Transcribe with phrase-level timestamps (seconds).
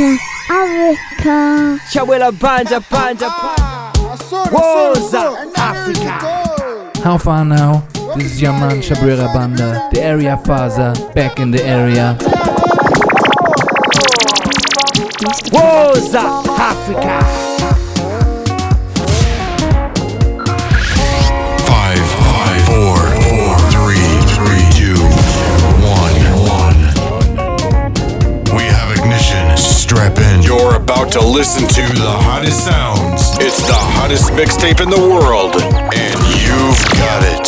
[0.00, 1.78] Africa, Africa.
[1.92, 3.28] Chawela banja banja
[4.50, 7.02] Woza Africa.
[7.04, 7.86] How far now?
[8.16, 12.16] This is your man Chabwera Banda, the area father, back in the area.
[15.52, 17.79] Woza Africa.
[30.06, 30.42] Ignition.
[30.42, 33.36] You're about to listen to the hottest sounds.
[33.38, 35.56] It's the hottest mixtape in the world,
[35.94, 37.46] and you've got it.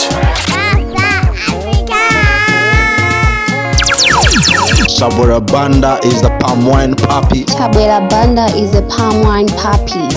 [4.99, 7.45] Chabwera Banda is the palm wine papi.
[7.47, 10.09] Chabwera Banda is the palm wine papi.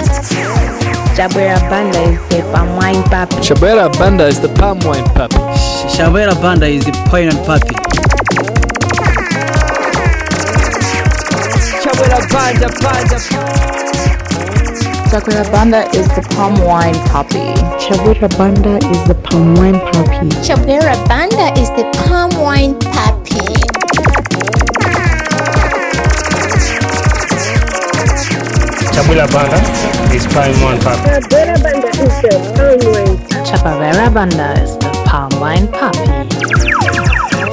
[1.16, 3.40] Chabwera Banda is the palm wine papi.
[3.42, 5.40] Chabwera Banda is the palm wine papi.
[5.96, 7.85] Chabwera Banda is the palm wine papi.
[12.16, 13.18] Chawela banja banja
[15.10, 17.54] Chabwera Banda is the palm wine papi.
[17.80, 20.30] Chabwera Banda is the palm wine papi.
[20.48, 23.40] Chabwera Banda is the palm wine papi.
[28.94, 29.60] Chabwera Banda
[30.16, 30.98] is Prime One Pop.
[31.00, 32.94] Chabwera Banda is the palm
[34.72, 34.85] wine
[35.16, 36.06] papi.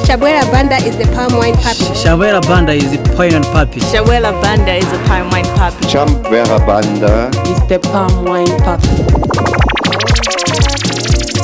[0.06, 1.86] Chabwera Banda is the palm wine papi.
[2.02, 3.80] Chabwera Banda is the poignant puppy.
[3.80, 5.82] Chabwera Banda is the palm wine papi.
[5.92, 7.30] Chabwera Banda.
[7.50, 8.96] Is the palm wine papi.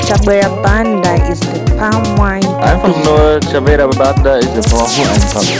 [0.06, 3.04] Chabwera Banda is the palm wine papi.
[3.04, 5.56] nur Chabwera Banda is the palm wine papi.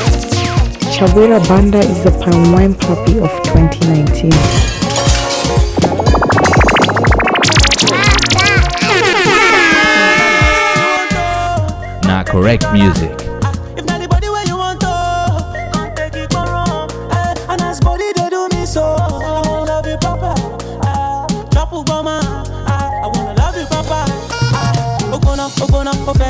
[0.96, 4.77] Chabwera Banda is the palm wine papi of 2019.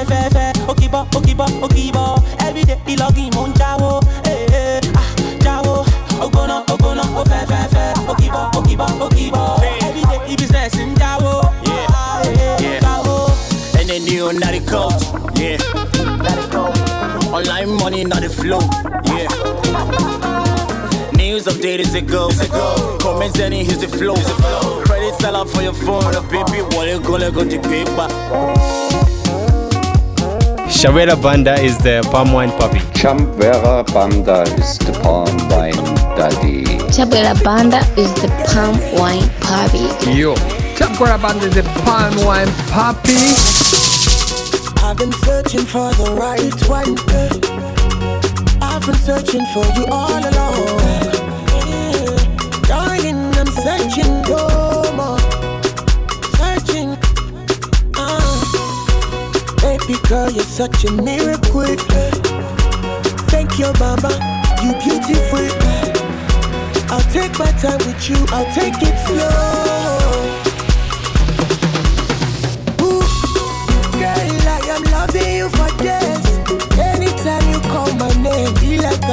[0.08, 2.22] Fe fe, Okiba, Okiba, Okiba.
[2.40, 3.32] Every day he logging
[17.98, 18.60] Online money, not the flow,
[19.06, 19.28] yeah.
[21.16, 22.28] News update is a go.
[23.00, 24.14] Comments any here's the flow.
[24.84, 28.08] Credit seller for your phone, the baby wallet gonna go to paper.
[30.68, 32.78] Chabwera Banda is the Palm Wine Papi.
[32.94, 35.74] Chabwera Banda is the palm wine
[36.16, 36.64] daddy.
[36.94, 40.16] Chabwera Banda is the palm wine papi.
[40.16, 40.34] Yo,
[40.76, 43.16] Chabwera Banda is the palm wine papi.
[44.84, 47.57] I've been searching for the right one.
[48.88, 50.80] Been searching for you all along.
[52.62, 55.18] Darling, I'm searching no more.
[56.38, 56.96] Searching.
[57.94, 58.40] Uh,
[59.60, 61.76] baby girl, you're such a miracle.
[63.28, 64.08] Thank you, mama.
[64.62, 65.44] You beautiful.
[66.90, 68.16] I'll take my time with you.
[68.30, 70.48] I'll take it slow.
[72.86, 73.02] Ooh,
[74.00, 76.17] Girl, I am loving you for days.
[78.38, 79.07] Anytime you call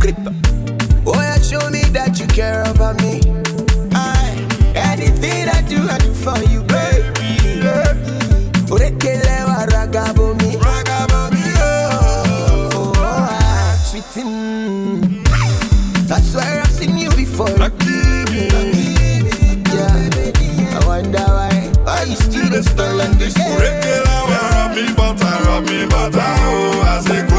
[0.00, 0.32] creeper.
[1.06, 3.20] Oh, yeah, show me that you care about me.
[3.92, 4.34] I,
[4.74, 7.60] anything I do, I do for you, baby.
[7.60, 8.16] baby.
[8.72, 10.56] Orekele wa ragabo mi.
[10.56, 15.30] Ragabo mi, oh, oh, oh, sweet mm.
[16.10, 17.48] I swear I've seen you before.
[17.50, 17.68] Yeah,
[20.76, 21.72] I wonder why.
[21.84, 23.34] Why you still the style like this?
[23.36, 27.29] Orekele me, rami bata, rami bata, oh, I say.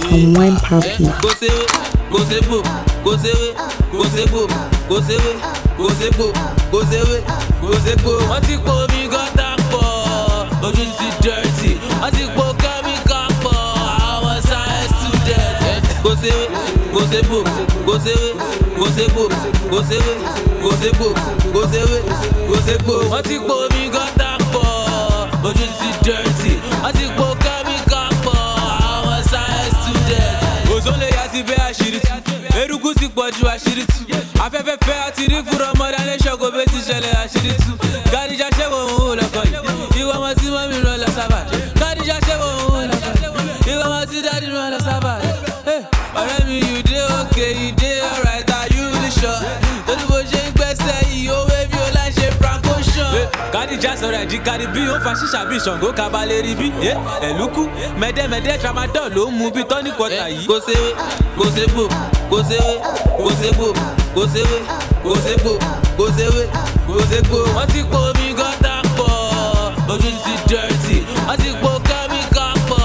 [0.00, 0.58] to unwind
[1.22, 1.30] Go
[8.30, 9.82] wọ́n ti go mí gọ́tà go
[10.66, 11.46] ojú ti go
[12.00, 13.56] wọ́n ti go kẹ́míkà pọ̀
[14.24, 15.72] go sáyẹ́ sùdẹ̀tì.
[16.04, 16.10] go
[16.94, 17.38] gosebo
[17.86, 18.28] gosewe
[18.76, 19.24] go
[19.70, 20.12] gosewe
[20.62, 21.08] gosebo
[21.54, 21.98] gosewe
[22.48, 24.66] gosebo wọ́n ti pò mí gọ́tà pọ̀
[25.48, 27.31] ojú ti dẹ́rẹ́tì wọ́n ti pò.
[31.72, 33.84] àṣírí tú eruku ti pọ̀jù àṣírí
[34.44, 35.68] afẹ́fẹ́fẹ́ àti rí fúnra
[53.82, 56.66] kádìjà sọ̀rọ̀ ẹ̀dí kárí bí ó fa ṣíṣà bí ṣàngó kabalẹ̀ rí bí
[57.28, 57.62] ẹ̀lúkú
[58.00, 60.44] mẹ́dẹ́mẹ́dẹ́ tramadol ló ń mu bí tọ́ní kọta yìí.
[60.50, 60.88] kò séwé
[61.38, 61.84] kò ségbò
[62.30, 62.74] kò séwé
[63.18, 63.68] kò ségbò
[64.14, 64.58] kò séwé
[65.04, 65.52] kò ségbò
[65.98, 66.42] kò séwé
[66.88, 67.38] kò ségbò.
[67.56, 69.10] wọ́n ti po omi gọ́tà pọ̀
[69.92, 70.96] ojú ti dẹ́rẹ́tì
[71.26, 72.82] wọ́n ti po kẹ́míkà pọ̀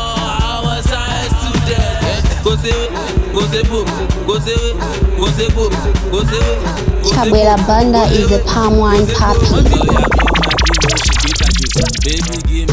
[0.52, 2.26] àwọn science student.
[2.46, 2.86] kò séwé
[3.36, 3.80] kò ségbò
[4.28, 4.70] kò séwé
[5.20, 5.64] kò ségbò
[6.12, 6.54] kò séwé.
[7.10, 10.27] Chabwera Banda is a palm wine papi.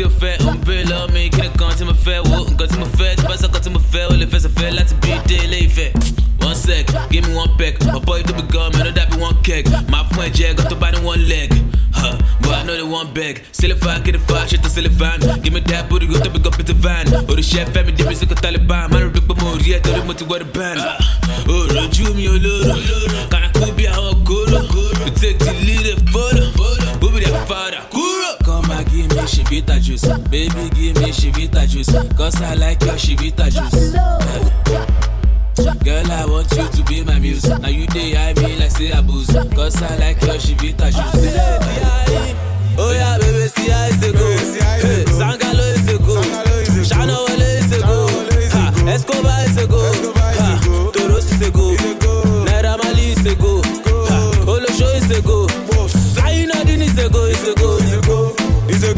[0.00, 1.94] Oh, oh, I kender godt til me.
[2.04, 4.18] Fat Wow, hun godt til mig fat, det bare så godt til mig fat Hun
[4.18, 5.90] lidt fast og fat, lad til blive det
[6.46, 9.36] One sec, give me one back My boy, to be gone, du der be one
[9.46, 9.64] kæk
[9.94, 11.48] My friend Jack, got to buy den one leg.
[11.98, 14.92] Huh, but I know they want back Stille fire, get a fire, shit og silly
[15.00, 17.84] fan Give me that booty, ud, der begår på til van Og du chef, fat
[17.86, 18.86] med det, men så går Taliban.
[18.92, 20.78] Man, du rykker på mod, ja, der er mod til what a band
[21.52, 22.74] Åh, rødju, mi og lulu
[23.30, 24.58] Kan jeg kunne blive, han var guru
[25.06, 26.58] Du tager til lille, foto
[27.18, 27.97] be that fara,
[29.18, 30.06] me Sheevita juice.
[30.30, 31.92] Baby, give me Sheevita juice.
[32.16, 33.92] Cause I like your Sheevita juice.
[35.84, 37.48] Girl, I want you to be my muse.
[37.48, 39.32] Now you day I me like say abuse.
[39.54, 41.34] Cause I like your Shivita juice.
[42.80, 44.28] Oh yeah, baby, see how it's a go.
[44.86, 46.22] Hey, Sangalo is a go.
[46.84, 47.37] Shana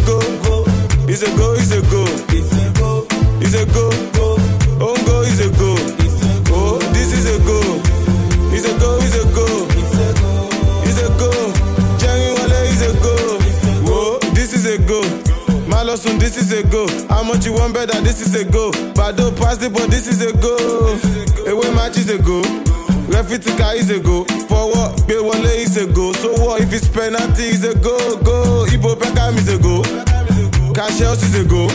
[0.06, 0.64] Go go,
[1.08, 1.54] is a go.
[1.54, 2.04] Is a go.
[2.32, 3.06] Is a go.
[3.40, 3.88] Is a go.
[5.22, 5.76] Is a go.
[6.52, 7.60] Oh, this is a go.
[8.52, 8.98] Is a go.
[8.98, 9.46] Is a go.
[10.84, 11.30] Is a go.
[11.98, 13.14] Jerry Wale is a go.
[13.88, 15.00] Whoa, this is a go.
[15.70, 16.86] Malosun, this is a go.
[17.08, 18.00] How much you want better?
[18.00, 18.70] This is a go.
[18.94, 20.56] Bado pass it, but this is a go.
[21.50, 22.42] Away match is a go.
[23.10, 24.24] Refitika is a go.
[24.48, 26.12] Forward, Be Wale is go.
[26.14, 27.50] So what if it's penalty?
[27.50, 28.66] Is a go, go.
[28.72, 29.82] Ibo Pekam is a go.
[30.72, 31.66] Cassius is a go.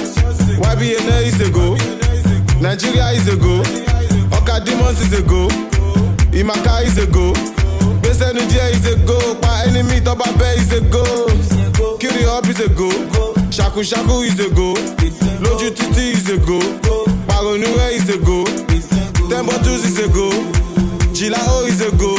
[0.64, 1.76] YBNA is a go.
[2.62, 3.60] Nigeria is a go.
[4.38, 5.48] Oka Demons is a go.
[6.32, 7.34] Imaka is a go.
[8.02, 9.36] Gbèsè Nigeria is a go.
[9.42, 11.04] Pa enemy tọ́ba bẹ́ is a go.
[12.00, 12.90] Kiri up is a go.
[13.52, 14.74] Shaku Shaku is a go.
[15.44, 16.60] Lójú títí is a go.
[17.28, 18.44] Pàrọ̀nùwẹ̀ is a go.
[19.46, 20.30] Bottles is a go.
[21.16, 22.14] Chilao is a go.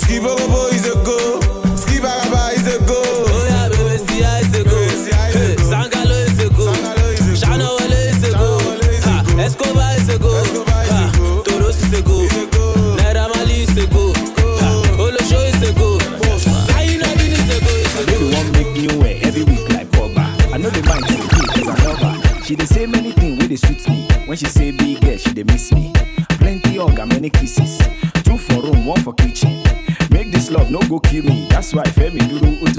[0.00, 1.38] Skiborobo is a go.
[1.76, 2.96] Skibaraba is a go.
[3.04, 4.78] Oh yeah, baby, see how it's a go.
[5.36, 6.72] Hey, Sangalo is a go.
[7.36, 8.58] Shana Wale is a go.
[9.04, 10.32] Ha, Escobar is a go.
[10.66, 12.26] Ha, Toros is a go.
[12.96, 14.12] Naira Marley is a go.
[14.14, 15.98] Ha, Olosho is a go.
[16.38, 17.70] Zayn Adin is a go.
[17.76, 20.24] Is a I know the one make new way every week like Pogba.
[20.54, 22.44] I know the mind to the cause I love her.
[22.44, 24.08] She dey say many things wey dey sweet me.
[24.26, 25.92] When she say big girl, she dey miss me.
[26.40, 27.78] Plenty hug and many kisses.
[30.72, 31.46] No go kill me.
[31.50, 32.71] That's why Femi Duru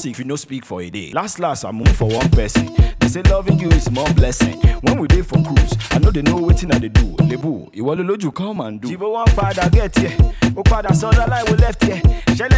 [0.00, 1.12] sick if you no speak for a day.
[1.12, 2.68] Last last, I'm move for one person.
[3.00, 4.58] They say loving you is more blessing.
[4.80, 7.16] When we dey for cruise, I know they know wetin I dey do.
[7.28, 8.88] Lebu, ìwọ ló lójú come and do.
[8.88, 10.16] Jibo wọn padà get here,
[10.56, 12.00] ó the light we left here.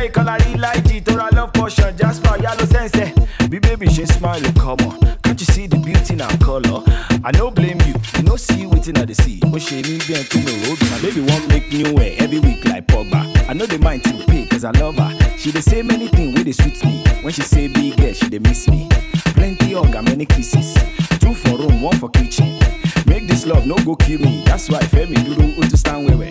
[0.09, 3.49] Ìkọlà rí láìjì tó ra love portion, Jasper yálò sẹ́nsẹ̀.
[3.51, 4.99] Bí baby she smile, come on.
[5.23, 6.83] Can't you see the beauty in her color?
[7.25, 8.67] I no blame you, you no see
[9.15, 9.41] see.
[9.43, 12.39] Ó ṣe ní bí ẹn tó mi road, my baby wan make new way every
[12.39, 13.21] week like Pogba.
[13.49, 15.22] I know they mind to pay cause I love her.
[15.43, 17.03] She dey say many things wey dey sweet me.
[17.23, 18.89] When she say big girl, she dey miss me.
[19.35, 20.75] Plenty hug and many kisses.
[21.19, 22.59] Two for room, one for kitchen.
[23.07, 24.43] Make this love no go kill me.
[24.47, 26.31] That's why Femi Duru Utu stand where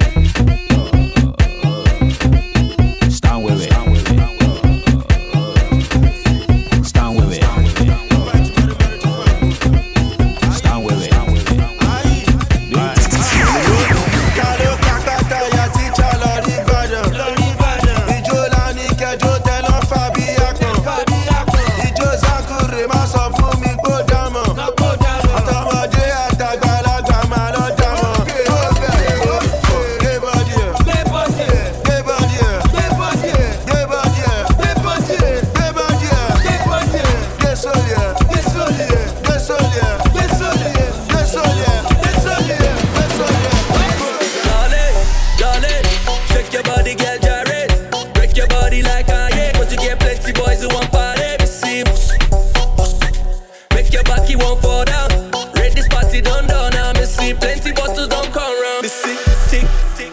[59.52, 59.68] tick,
[59.98, 60.11] tick.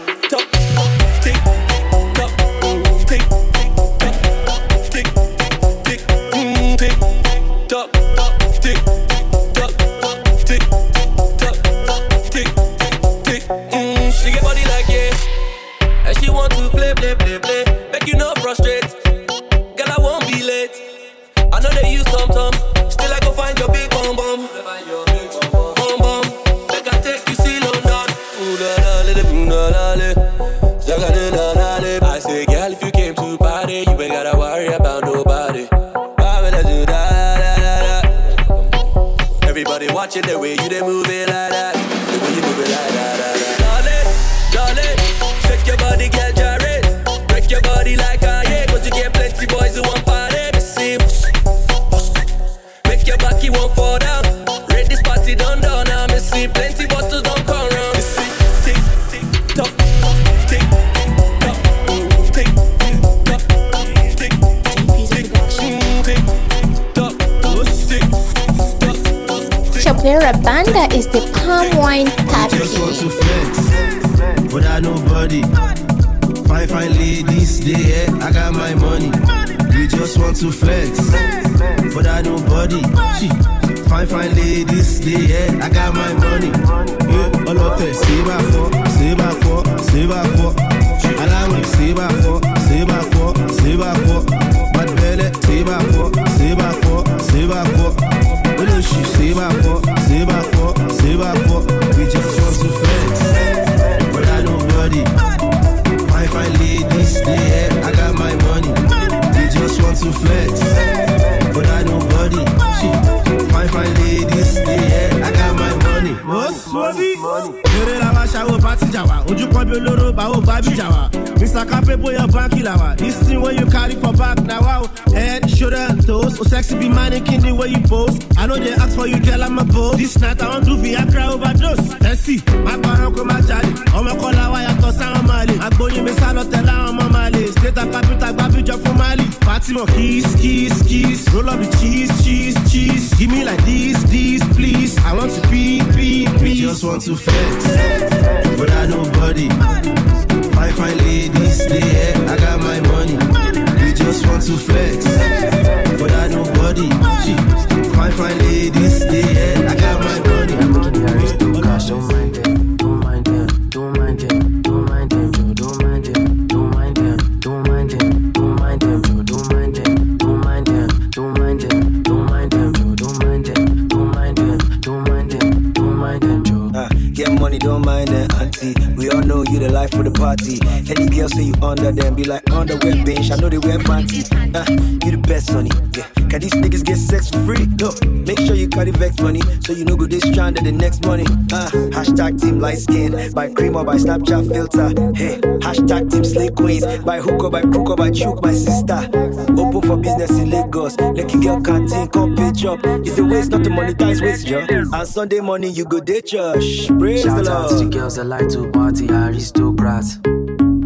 [189.09, 191.23] Vex money, so you know go this stranded the next money.
[191.51, 194.89] Uh, hashtag team light skin, by cream or by Snapchat filter.
[195.15, 199.09] Hey, hashtag team slay queens, by hook or by crook or by choke, my sister.
[199.57, 200.97] Open for business in Lagos.
[200.99, 202.79] Lucky girl canteen, come pitch up.
[202.83, 204.59] It's the waste, not to monetize waste, yo.
[204.69, 206.87] And Sunday morning you go day church.
[206.99, 210.19] Praise the Shout out to the girls that like to party, aristocrats.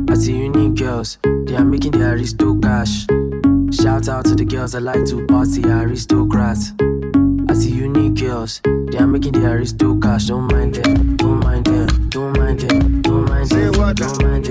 [0.09, 3.05] I see unique girls, they are making the aristo cash.
[3.73, 6.73] Shout out to the girls that like to party, aristocrats.
[7.53, 10.25] I see unique girls, they are making their the aristo cash.
[10.25, 14.42] Don't mind them, don't mind them, don't mind them, don't mind them, don't mind them,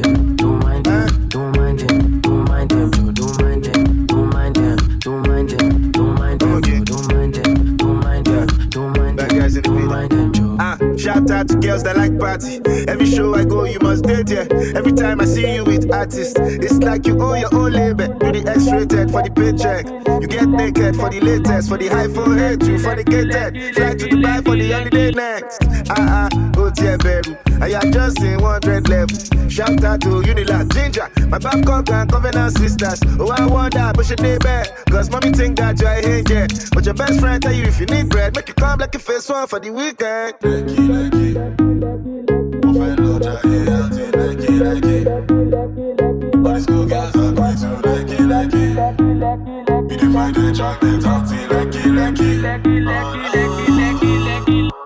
[11.73, 12.61] girls that like party.
[12.87, 14.47] Every show I go, you must date, yeah.
[14.77, 18.09] Every time I see you with artists, it's like you own your own label.
[18.09, 19.87] Do the X-rated for the paycheck.
[20.21, 23.75] You get naked for the latest, for the high forehead, you fornicated.
[23.75, 25.59] Fly to Dubai for the holiday next.
[25.89, 29.17] Ah ah, oh dear baby, I am just in 100 level.
[29.49, 32.99] Shout out to Unilag Ginger, my Babcock and Covenant sisters.
[33.21, 36.49] Oh I wonder, but she day back, cause mommy think that you're a angel.
[36.75, 38.99] But your best friend tell you if you need bread, make you come like a
[38.99, 40.35] face one for the weekend.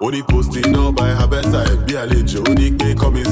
[0.07, 1.85] Only posting up by her bedside.
[1.85, 2.86] Be a late only may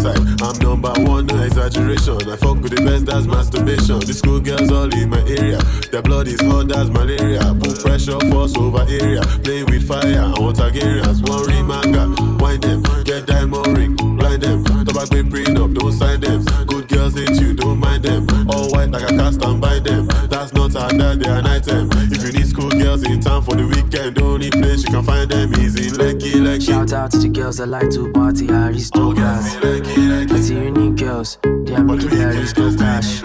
[0.05, 0.43] inside.
[0.43, 2.17] I'm number one, no exaggeration.
[2.29, 4.01] I fuck with the best, that's masturbation.
[4.01, 5.59] The school girls all in my area.
[5.91, 7.41] Their blood is hot, that's malaria.
[7.61, 9.23] Put pressure, force over area.
[9.43, 11.27] Play with fire, I want Targaryens.
[11.29, 12.09] One ring manga,
[12.43, 14.65] wind them, get diamond ring, blind them.
[14.85, 16.45] Tobacco print up, don't sign them.
[16.67, 18.27] Good girls ain't you, don't mind them.
[18.49, 20.07] All white like a cast and buy them.
[20.29, 21.89] That's not how that they are an item.
[22.13, 25.05] If you need school girls in town for the weekend, the only place you can
[25.05, 26.67] find them is in Lekki, Lekki.
[26.67, 29.55] Shout out to the girls that like to party, aristocrats.
[29.97, 33.21] Lots of unique girls, they are making their aristocrats.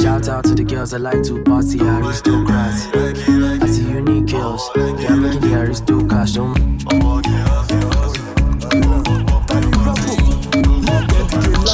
[0.00, 2.86] Shout out to the girls that like to party, aristocrats.
[3.28, 6.32] Lots of unique girls, they are making their aristocrats.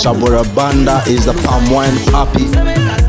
[0.03, 3.06] Chabwera Banda is the palm wine happy.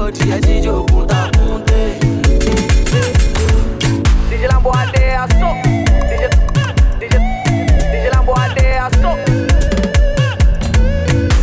[0.00, 0.08] Aye.
[0.08, 1.98] Everybody, yeah, Jijo Kunta Kunte.
[4.30, 5.48] DJ Lambo a day a so.
[6.08, 6.24] DJ
[7.00, 7.14] DJ
[7.92, 9.10] DJ Lambo a day a so.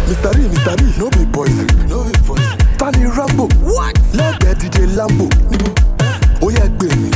[0.08, 0.32] Mr.
[0.36, 0.76] D, Mr.
[0.78, 2.58] D, no be poison, no be poison.
[2.78, 3.96] Tani Rambo, what?
[4.14, 5.28] Lẹ́gbẹ̀ẹ́ DJ Lambo,
[6.42, 7.10] ó yẹ gbé mi,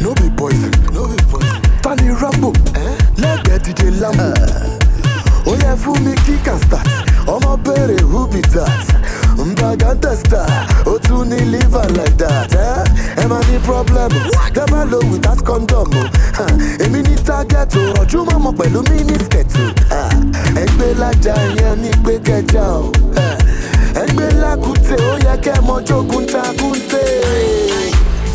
[0.00, 1.60] no be poison, no be poison.
[1.82, 2.52] Tani Rambo,
[3.16, 4.26] lẹ́gbẹ̀ẹ́ DJ Lambo,
[5.46, 6.86] ó yẹ fún mi kick and start.
[7.26, 9.03] Ọmọ béèrè who be that?
[9.44, 10.46] Mbaga testa,
[10.86, 12.54] ó tún ní liver like that.
[12.54, 13.22] eh?
[13.22, 14.10] Ẹ máa ní problem,
[14.54, 15.88] tẹ́ bá lo without condom.
[15.94, 16.02] o.
[16.38, 16.46] Ha,
[16.84, 19.64] Èmi ní target o, ọ̀jú máa mọ̀ pẹ̀lú mínísítẹ̀tì.
[20.62, 22.92] Ẹgbẹ́ lájà yẹn ní pé kẹjà o.
[23.16, 23.26] Ha,
[24.02, 27.02] Ẹgbẹ́ lákùtè, ó yẹ kẹ́ mọ jogun takùntè.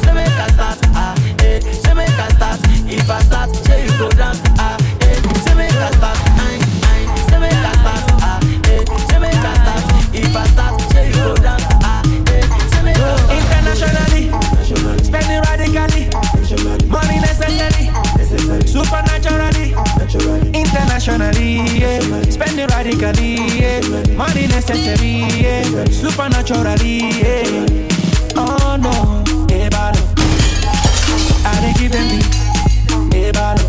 [0.04, 1.60] Say make I start, ah, eh.
[1.84, 2.60] Say make I start.
[2.88, 5.18] If I start, say you go dance, ah, eh.
[5.44, 6.18] Say make I start,
[15.80, 17.88] radically, money necessary,
[18.66, 19.74] supernaturally,
[20.54, 22.22] internationally, yeah.
[22.30, 23.80] spending radically, yeah.
[24.16, 25.24] money necessary,
[25.92, 26.98] supernaturally.
[27.22, 27.66] Yeah.
[28.36, 30.02] Oh no, ebalo,
[31.46, 32.08] I dey give them
[33.10, 33.66] the ebalo.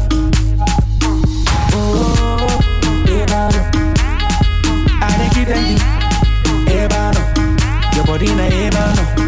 [1.72, 2.60] Oh,
[3.06, 3.62] ebalo,
[5.00, 5.64] I dey give them
[6.64, 7.22] the ebalo.
[7.96, 9.19] Your body na ebalo.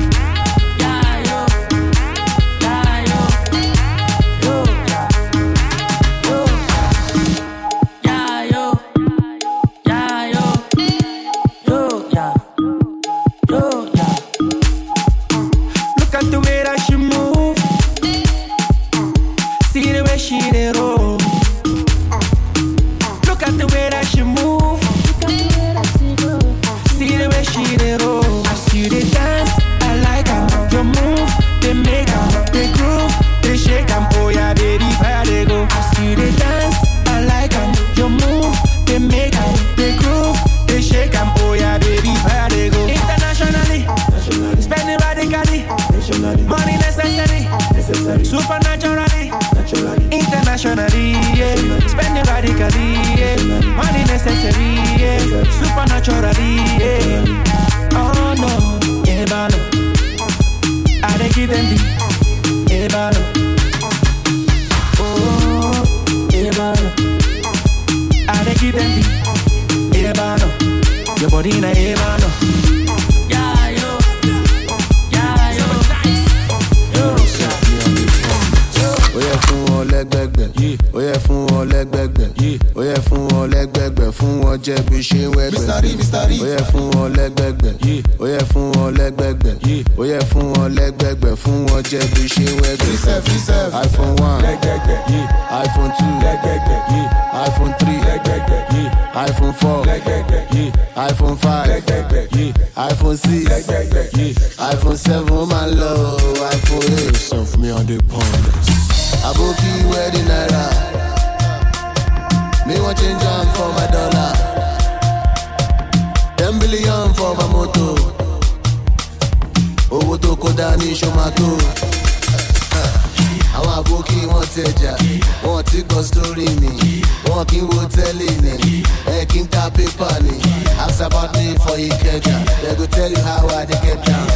[131.72, 134.28] For Ikeja, they go tell you how I dey get down.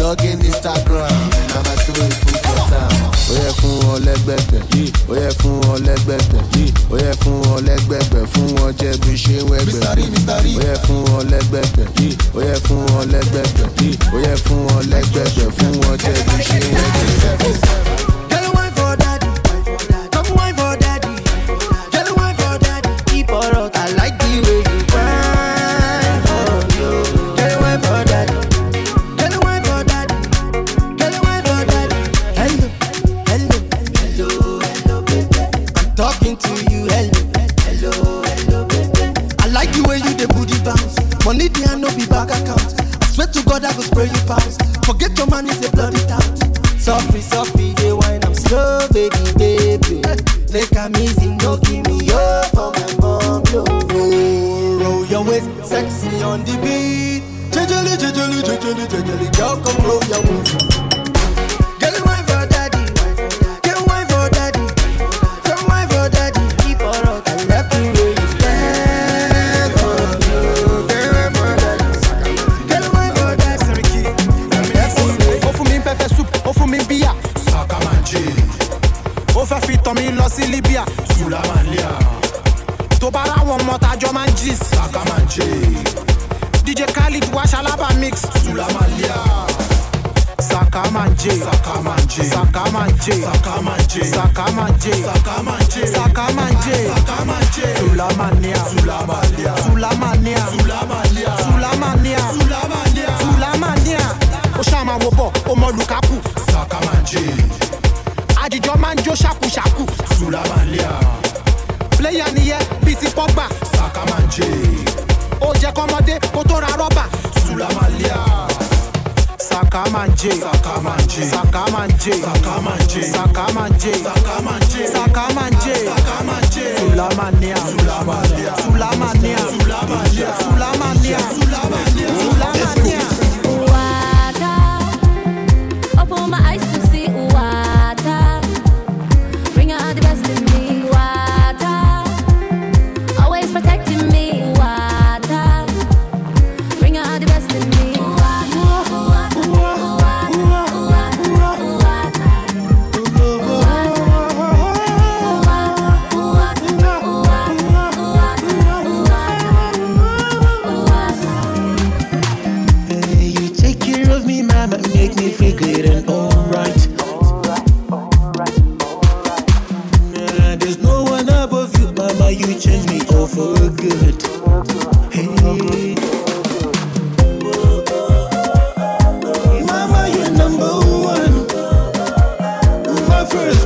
[0.00, 1.10] Log in Instagram,
[1.50, 3.10] na my story full for town.
[3.24, 4.62] Ó yẹ fún wọn lẹ́gbẹ̀gbẹ̀,
[5.08, 6.42] ó yẹ fún wọn lẹ́gbẹ̀gbẹ̀,
[6.92, 9.80] ó yẹ fún wọn lẹ́gbẹ̀gbẹ̀, fún wọn jẹ́ bí ṣe wẹ́gbẹ̀.
[10.58, 11.86] Ó yẹ fún wọn lẹ́gbẹ̀gbẹ̀,
[12.36, 13.66] ó yẹ fún wọn lẹ́gbẹ̀gbẹ̀,
[14.14, 15.46] ó yẹ fún wọn lẹ́gbẹ̀gbẹ̀,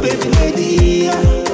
[0.00, 1.47] baby lady.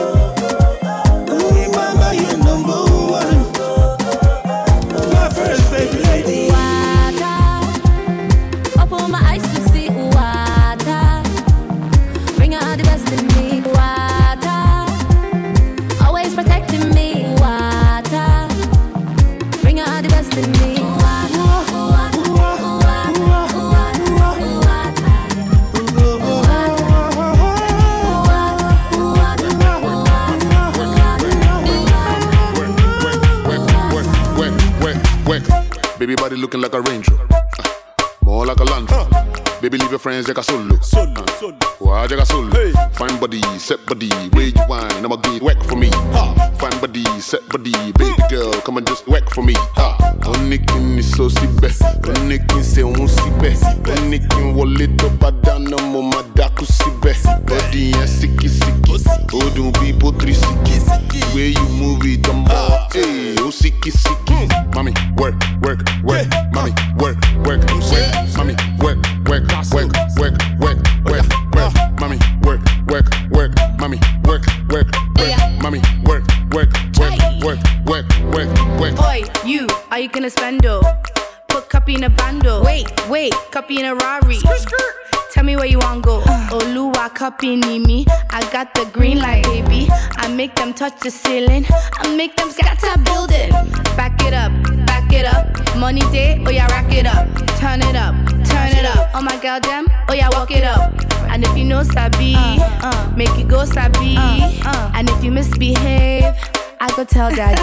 [107.15, 107.63] tell daddy.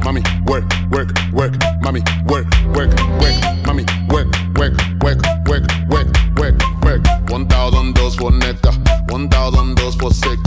[0.04, 1.54] mommy, work, work, work.
[1.80, 3.36] Mommy, work, work, work.
[3.66, 4.28] Mommy, work,
[4.58, 7.02] work, work, work, work, work, work.
[7.30, 8.72] One thousand dollars for Netta,
[9.08, 10.38] one thousand dollars for sex,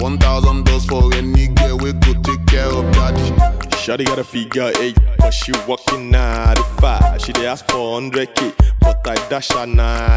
[0.00, 1.76] one thousand dollars for any girl.
[1.76, 3.30] We go take care of daddy.
[3.76, 7.20] Shawty got a figure eight, but she walking nine to five.
[7.20, 10.09] She dey ask for hundred k, but I dash her nine.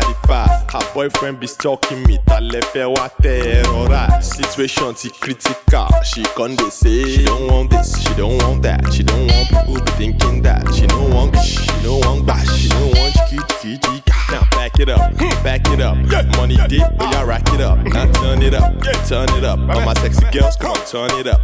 [0.74, 4.26] Her boyfriend be stalking me, ta le fẹ́ wá terrorize.
[4.26, 7.04] Situation ti critical, she can't say.
[7.04, 10.64] She don't want this, she don't want that, she don't want people thinking that.
[10.74, 14.02] She don't want, she don't want bash, she don't want chiki chiki.
[14.32, 15.96] Now back it up, back it up.
[16.38, 17.78] Money deep, we all rack it up.
[17.78, 18.74] Now turn it up,
[19.06, 19.60] turn it up.
[19.60, 21.40] All my sexy girls, come on, turn it up.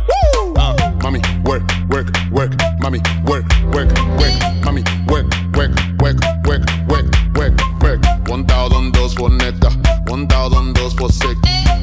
[0.57, 0.73] Uh.
[1.03, 2.51] Mommy, work, work, work.
[2.79, 4.33] Mommy, work, work, work.
[4.65, 7.18] Mommy, work, work, work, work, work.
[9.09, 9.69] 12 for netta,
[10.07, 11.35] 1000 dollars for sex,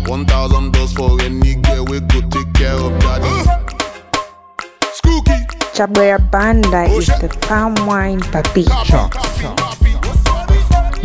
[0.06, 1.84] 1000 dollars for any girl.
[1.86, 3.26] We go take care of daddy.
[5.08, 8.64] Oh, banda is the palm wine papi.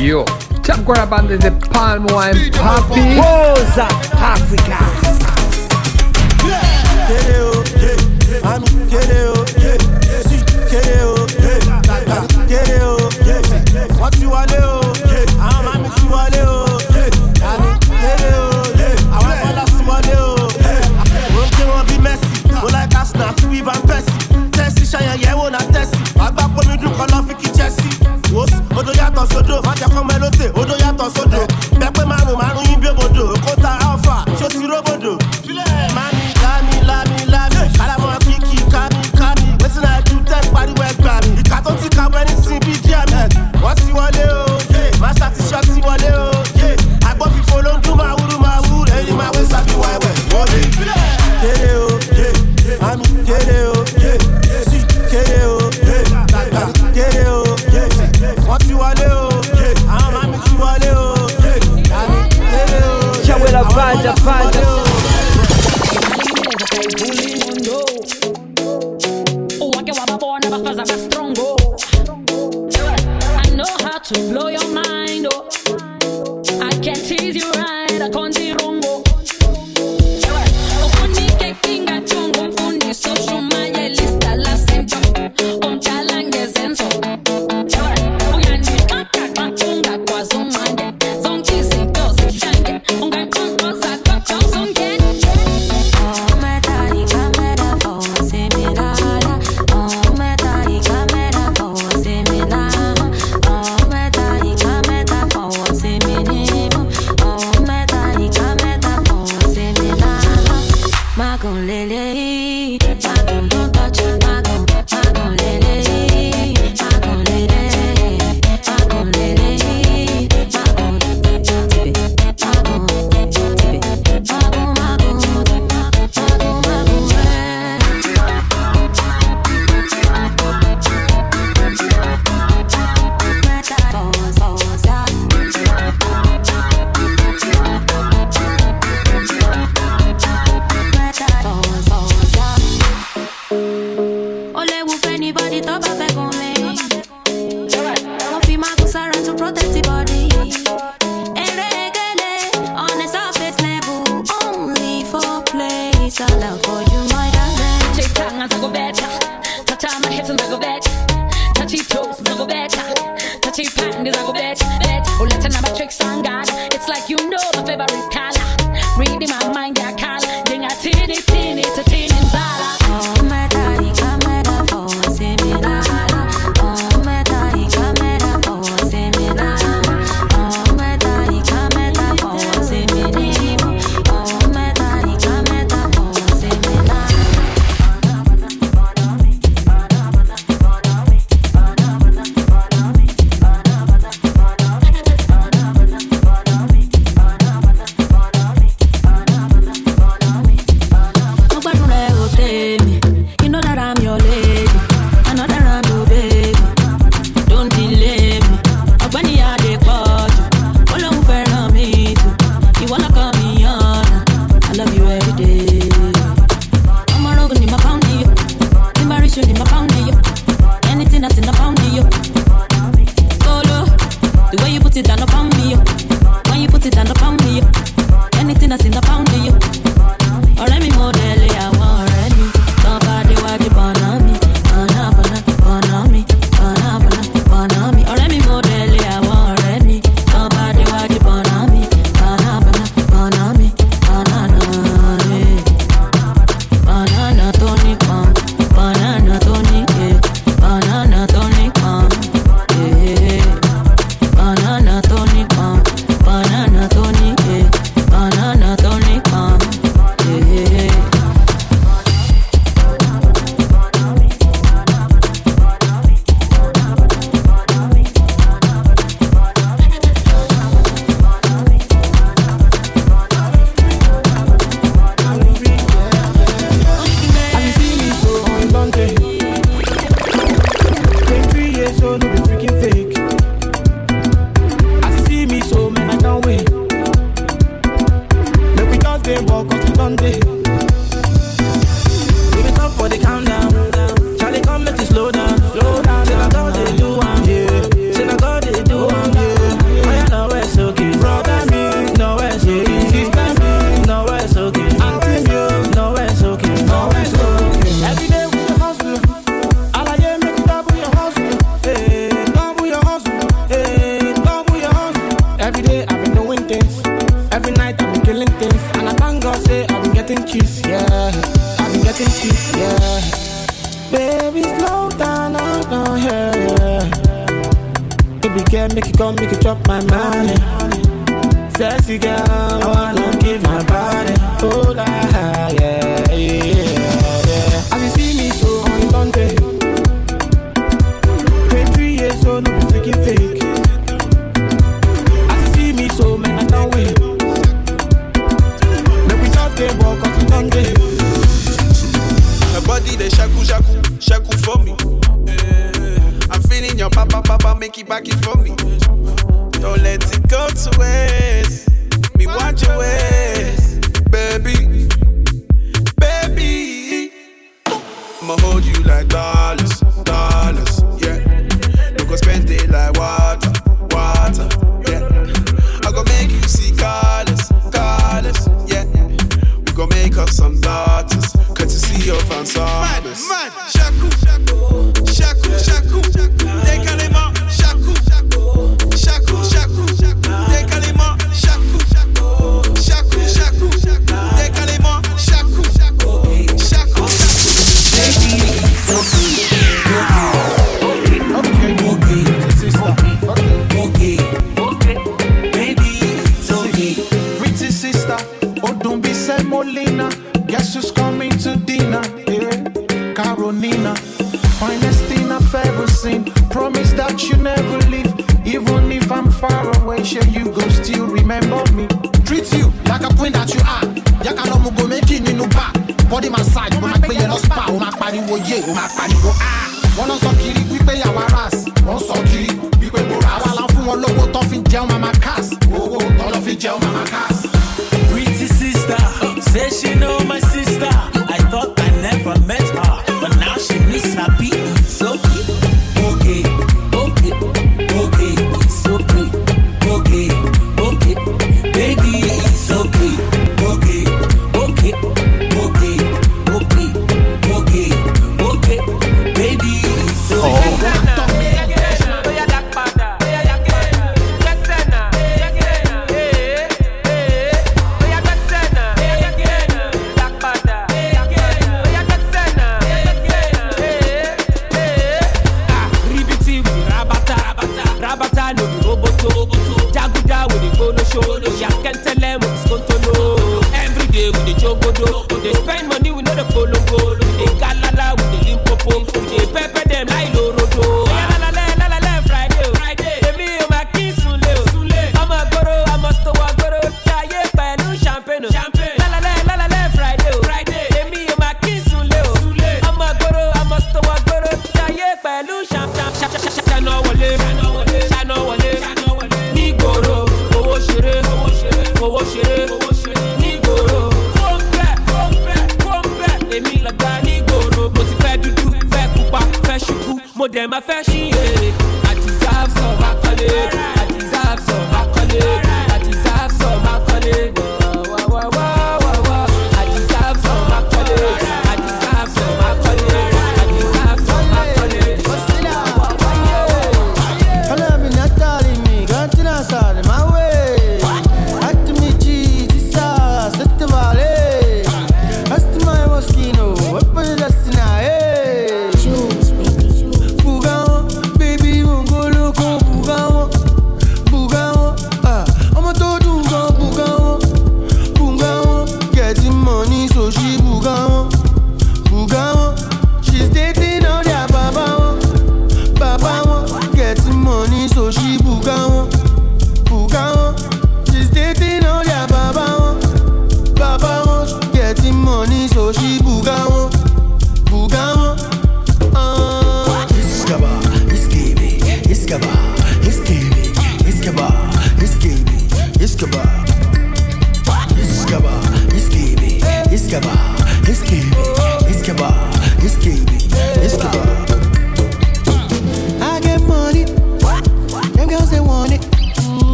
[0.00, 0.24] Yo,
[0.62, 3.18] Chabwera Banda is the palm wine papi.
[3.18, 4.78] Woza Africa.
[8.90, 9.33] Yeah.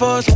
[0.00, 0.29] No be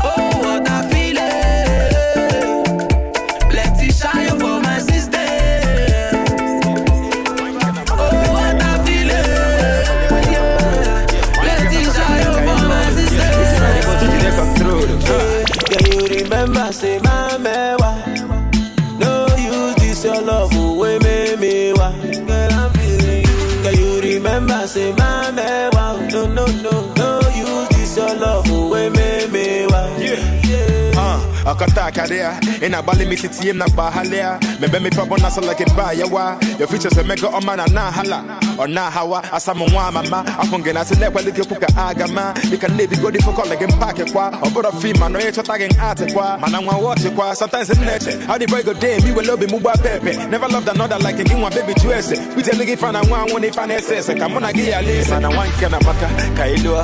[32.75, 34.39] ina bali mi titi na bahalea.
[34.61, 37.91] Mebe mi pabo na sala ke ba yawa your future se mega o mana na
[37.91, 38.25] hala.
[38.59, 40.25] Or na hawa asamu nwa mama.
[40.39, 43.97] Afunge na se nekwa like puka agama you can live go di foko like pack
[44.13, 44.31] kwa.
[44.43, 46.39] Obodo fi ma no ye chota gen art kwa.
[46.41, 49.49] Mana nwa watch kwa sometimes in nature how the boy go day me will love
[49.51, 50.17] mu ba pepe.
[50.29, 51.89] Never loved another like a one baby to
[52.37, 55.23] we tell nigga fan and one one if an ss come on gi ya listen
[55.23, 56.09] na one kana maka
[56.39, 56.83] kailo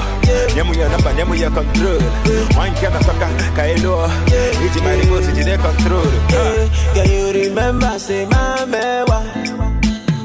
[0.55, 2.01] nyemu ya number nyemu ya control
[2.57, 4.09] one kana toka kailo
[4.65, 6.11] iji mani go to the control
[6.95, 9.21] Can you remember, say, my mewa?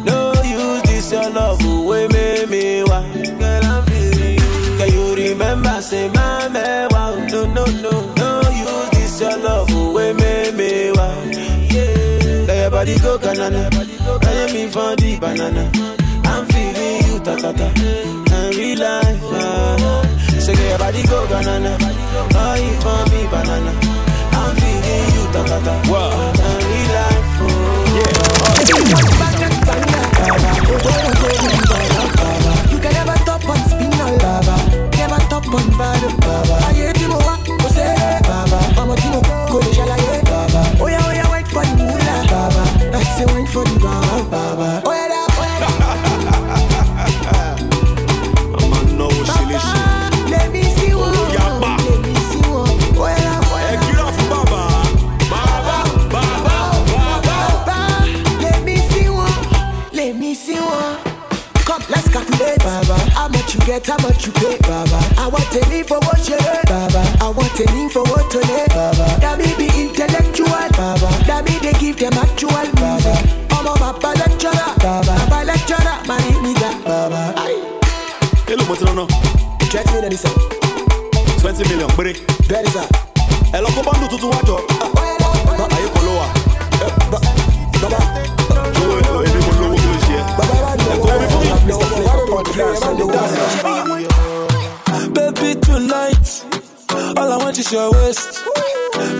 [0.05, 3.01] No use this your love, away me me wa.
[3.39, 4.38] Girl, you.
[4.78, 7.30] Can you remember, say, my mewa?
[7.32, 11.07] No, no, no, no use this your love, away me me wa.
[11.69, 13.69] Yeah, let your body go banana.
[14.21, 15.72] Can you me for the banana?
[16.26, 17.68] I'm feeling you, ta ta ta.
[18.36, 20.03] And real life, ah.
[20.39, 21.78] So get your body go banana.
[22.36, 23.72] Oh, you for me banana.
[24.34, 25.74] I'm feeling you, ta ta ta.
[25.91, 26.34] Wow.
[26.47, 27.45] And real life, oh.
[32.72, 34.55] You can never top on Spinall baba.
[34.97, 36.95] Never top on bado baba.
[63.86, 64.99] Get, how much you pay, Baba.
[65.17, 67.03] I want a leave for what you heard, Baba.
[67.21, 69.05] I want a leave for what to lay, Baba.
[69.21, 71.09] That me be intellectual, Baba.
[71.25, 73.19] That me they give them actual music.
[73.51, 75.15] I'm a Baba lecturer, Baba.
[75.29, 77.33] Baba lecturer, my name is that, Baba.
[78.47, 79.07] Hello, mo ti rán
[79.69, 80.33] Twenty million is up.
[81.41, 82.13] twenty million péré.
[82.47, 82.75] That is
[83.55, 84.55] ẹ lọ kó bọ́ndù tuntun wájọ.
[84.81, 86.27] Ah, oh, oh, ayé kan ló wà.
[86.27, 86.34] Owó
[97.76, 98.43] your waist.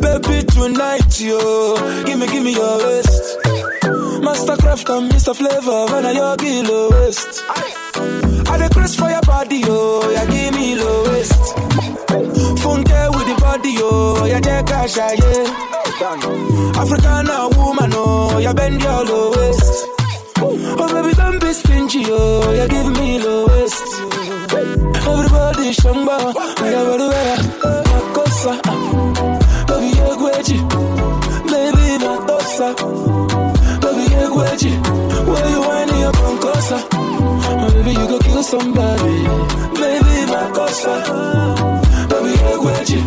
[0.02, 1.76] Baby, tonight, yo,
[2.06, 3.38] give me, give me your waist.
[4.26, 5.36] Masterkraft and Mr.
[5.36, 7.44] Flavor, when I your kilo waist.
[7.50, 11.42] I the craze for your body, yo, yeah, give me low waist.
[12.64, 16.80] Funke with the body, yo, yeah, a shot, yeah.
[16.80, 17.28] African
[17.58, 19.86] woman, oh, yeah, bend your low waist.
[20.78, 23.84] Oh baby, don't be stingy, oh, yeah, give me low waist.
[25.08, 26.34] Everybody shamba,
[26.64, 27.85] yeah,
[28.46, 28.62] well, makosa.
[28.66, 29.66] Ah.
[29.68, 30.58] Baby, yeah, gweji,
[31.50, 32.68] baby, matosa.
[33.82, 34.72] Baby, yeah, gweji,
[35.28, 36.40] where you whining up on
[37.74, 39.16] baby, you go kill somebody,
[39.80, 40.94] baby, makosa.
[42.10, 43.00] Baby, yeah, gweji,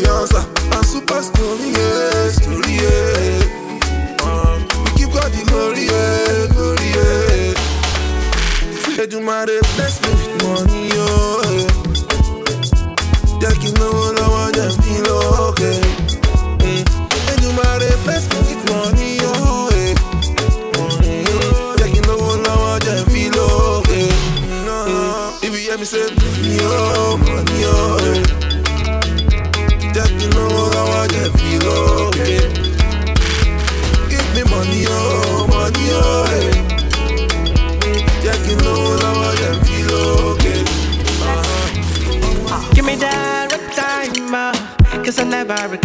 [0.00, 0.37] Now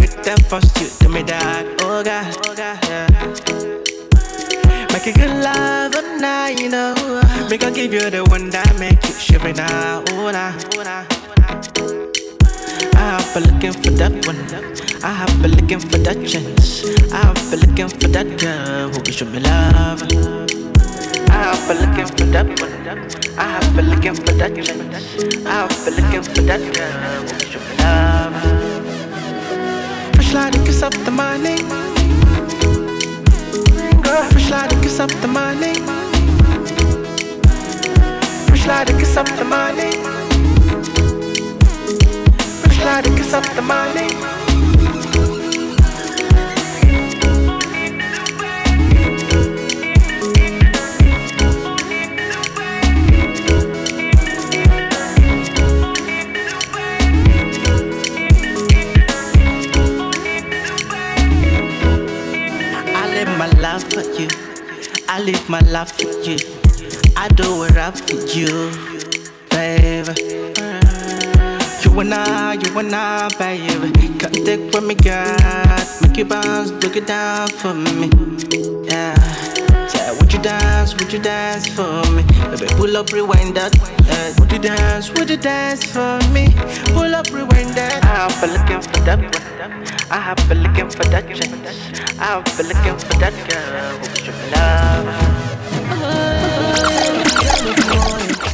[0.04, 1.66] regret that first you to me that.
[1.82, 3.08] Oh God, oh God, yeah.
[4.92, 6.94] Make a good love all night, you know.
[7.50, 10.04] Me gon' give you the one that make you shiver now.
[10.12, 11.06] Oh nah, oh nah.
[12.96, 14.40] I have been looking for that one.
[15.04, 16.86] I have been looking for that chance.
[17.12, 20.04] I have been looking for that girl who can show me love.
[21.30, 22.74] I have been looking for that one.
[23.38, 25.46] I have been looking for that chance.
[25.46, 28.63] I have been looking for that girl who can show me love.
[30.34, 31.58] The kiss of the money.
[34.02, 34.28] Girl,
[34.72, 35.28] the kiss of the
[38.66, 39.46] like the kiss of the
[42.84, 44.43] like the kiss of the morning.
[63.82, 64.28] For you.
[65.08, 66.38] I live my life for you.
[67.18, 68.70] I do it up for you,
[69.50, 70.14] baby.
[71.84, 74.20] You and I, you and I, baby.
[74.20, 75.88] Come take with me, God.
[76.02, 78.10] Make you bounce, look it down for me.
[78.86, 79.23] Yeah.
[80.20, 82.24] Would you dance, would you dance for me?
[82.52, 83.74] Baby, pull up, rewind that.
[84.10, 86.54] Uh, would you dance, would you dance for me?
[86.94, 88.04] Pull up, rewind that.
[88.06, 90.12] I've been looking for that one.
[90.12, 92.20] I have been looking for that chance.
[92.20, 95.33] I've been looking for that girl should be love.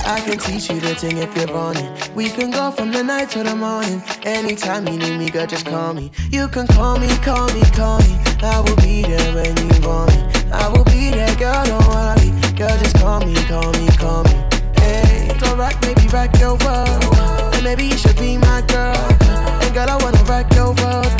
[0.10, 1.88] I can teach you the thing if you're running.
[2.16, 4.02] We can go from the night to the morning.
[4.24, 6.12] Anytime you need me, girl, just call me.
[6.32, 8.18] You can call me, call me, call me.
[8.42, 10.50] I will be there when you want me.
[10.52, 12.32] I will be there, girl, don't worry.
[12.58, 14.34] Girl, just call me, call me, call me.
[14.82, 17.06] Hey, so rock, maybe rock your world.
[17.54, 18.98] And maybe you should be my girl.
[19.62, 21.19] And girl, I wanna rock your world.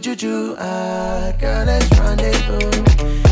[0.00, 1.32] Juju, ah.
[1.38, 2.70] Girl, let's rendezvous.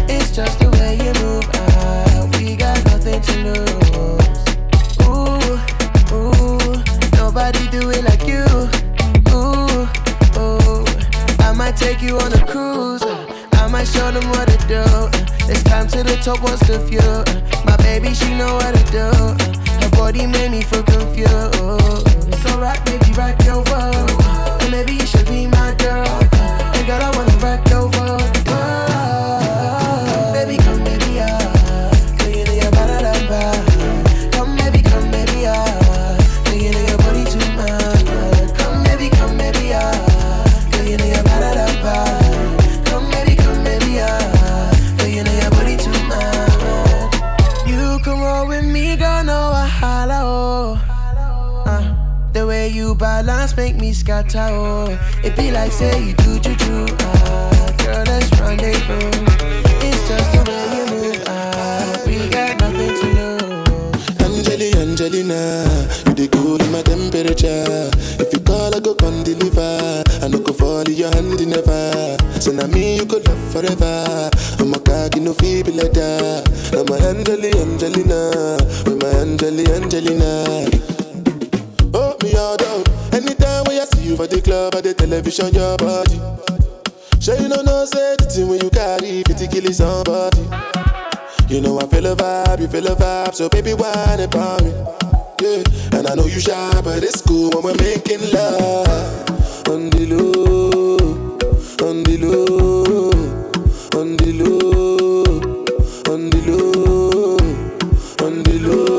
[0.07, 2.29] It's just the way you move, ah.
[2.39, 4.39] We got nothing to lose.
[5.09, 5.57] Ooh,
[6.13, 6.83] ooh,
[7.17, 8.45] nobody do it like you.
[9.33, 9.89] Ooh,
[10.37, 10.85] ooh,
[11.41, 13.03] I might take you on a cruise.
[13.53, 14.85] I might show them what to do.
[15.51, 17.01] It's time to the top, what's the view?
[17.65, 19.09] My baby, she know what to do.
[19.81, 21.33] Her body made me feel confused.
[22.43, 24.11] So rock, baby, rock your world.
[24.61, 26.18] And maybe you should be my girl.
[53.99, 54.99] Scatter, oh.
[55.25, 57.75] It be like say you do juju, ah.
[57.83, 59.11] Girl, let's rendezvous.
[59.83, 62.03] It's just the way you move, ah.
[62.07, 64.21] We got nothing to lose.
[64.23, 65.67] Angeli, Angelina,
[66.07, 67.91] you the cool in my temperature.
[68.23, 70.05] If you call, I go come deliver.
[70.23, 72.17] I no go fall in your hand never.
[72.41, 74.31] So now me you could love forever.
[74.61, 76.47] I'm a cocky no feeble that.
[76.73, 80.88] I'm a Angeli, Angelina, with my Angeli, Angelina.
[84.09, 86.17] You for the club or the television, your body.
[87.21, 90.41] Sure you know no thing when you carry 50 kill somebody.
[91.49, 94.73] You know I feel a vibe, you feel a vibe, so baby whine about me.
[95.41, 95.63] Yeah,
[95.99, 98.89] and I know you shy, but it's cool when we're making love.
[99.69, 100.97] On the low,
[101.87, 103.11] on the low,
[104.01, 105.43] on the low,
[106.13, 107.37] on the low,
[108.25, 108.98] on the low,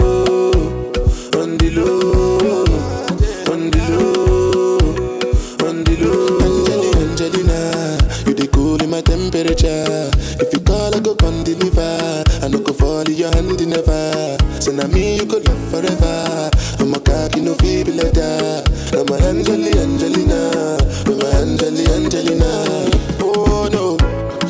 [15.20, 16.50] you could love forever.
[16.80, 18.64] I'm a cocky no feeble that.
[18.94, 22.90] I'm a Angeli, Angelina, I'm a Angeli, Angelina.
[23.22, 23.98] Oh no,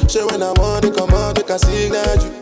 [0.07, 2.39] so when I want to come out, they can signal you.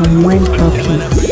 [0.00, 1.27] Is the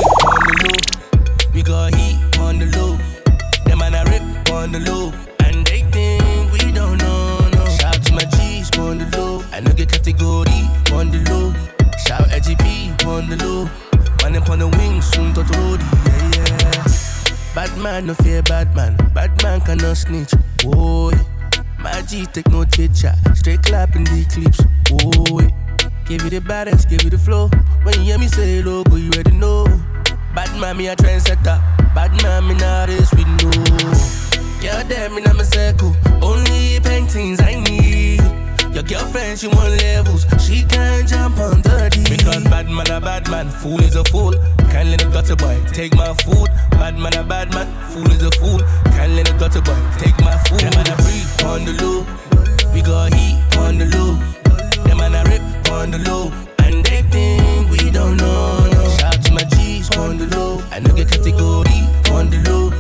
[61.16, 61.80] category
[62.12, 62.70] on the low.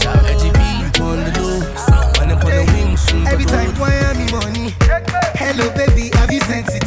[0.00, 1.60] Shout AGP on the low.
[2.18, 3.26] Man up on the wings soon.
[3.26, 4.74] Every time Miami money.
[5.36, 6.84] Hello, baby, have you sent it?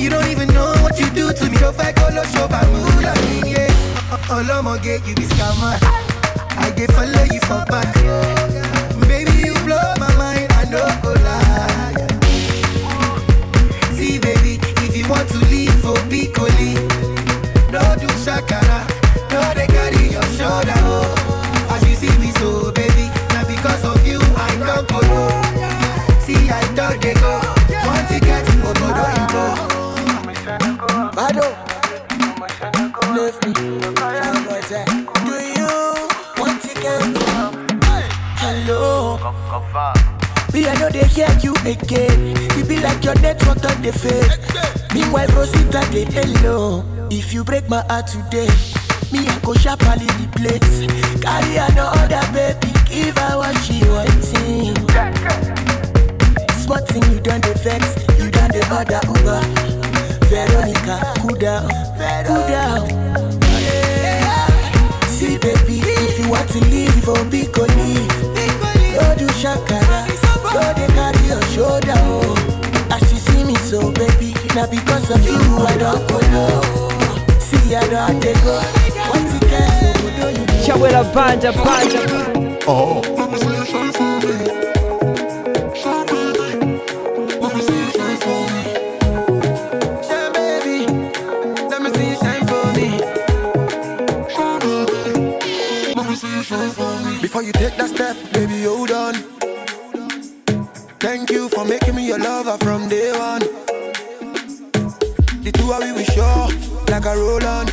[0.00, 1.56] You don't even know what you do to me.
[1.56, 3.12] If I go low show Bamula,
[3.44, 3.68] yeah.
[4.32, 5.76] Olomo get you this scammer.
[6.56, 7.92] I get follow you for back.
[9.08, 10.48] Baby, you blow my mind.
[10.52, 10.88] I know
[41.20, 42.36] hear you again.
[42.56, 44.32] You be like your network on the fade.
[44.94, 46.84] Meanwhile, Rosita, they hello.
[47.10, 48.48] If you break my heart today,
[49.12, 50.86] me, I go sharply the place.
[51.20, 54.76] Carry another baby, give her what she wanting.
[56.62, 57.84] Smart thing you done the vex,
[58.18, 59.40] you done the other Uber.
[60.30, 61.68] Veronica, cool down,
[62.24, 62.88] cool down.
[65.08, 68.08] See, baby, if you want to leave, oh, for big go leave.
[68.94, 69.79] Go do shakara,
[70.60, 71.94] go they carry your shoulder.
[71.96, 72.90] Oh.
[72.90, 75.40] As you see me so, baby, now because of you,
[75.72, 76.60] I don't go low.
[77.38, 78.56] See, I don't have to go.
[79.10, 82.00] What you can so good, you Chawela banja banja.
[82.66, 83.02] Oh.
[90.06, 90.78] Shine, baby.
[91.70, 91.80] Let
[96.08, 97.20] me see you shine for me.
[97.22, 99.29] Before you take that step, baby, hold on.
[101.80, 103.40] Making me your lover from day one.
[105.42, 106.48] The two of we we sure
[106.90, 107.66] like a roll on.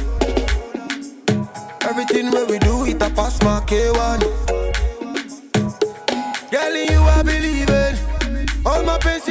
[1.81, 4.21] Everything where we do it a pass my K1.
[6.51, 8.65] Girl, you I believe in.
[8.65, 9.27] All my pains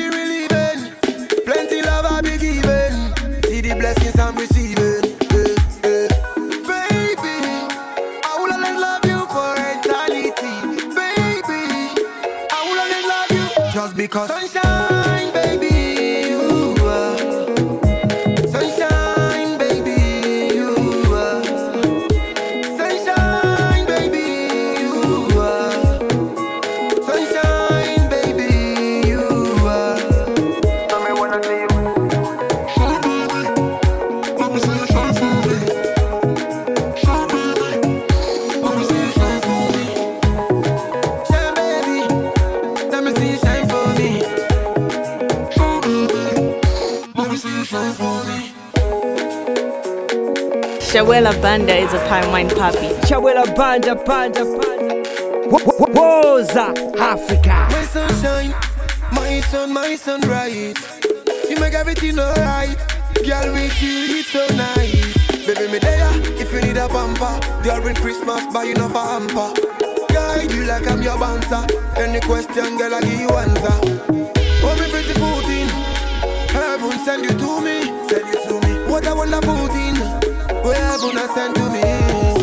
[51.07, 52.92] Chabwera Banda is a palm wine papi.
[53.02, 55.46] Chawela banja banja banja.
[55.94, 57.68] Woza Africa.
[57.70, 58.54] My sunshine,
[59.12, 60.74] my sun, my sun bright.
[61.48, 62.76] You make everything alright.
[63.24, 65.46] Girl, with you, it's so nice.
[65.46, 66.11] Baby, me there
[66.42, 67.38] if you need a bumper.
[67.62, 69.54] During Christmas, buy you no for hamper.
[70.12, 71.64] Guide you like I'm your bouncer.
[71.96, 73.78] Any question, girl, I give you answer.
[74.66, 75.68] Oh, me pretty food in.
[76.50, 78.90] Heaven send you to me, send you to me.
[78.90, 80.26] What a wonderful thing.
[80.66, 82.36] Where heaven has sent to me.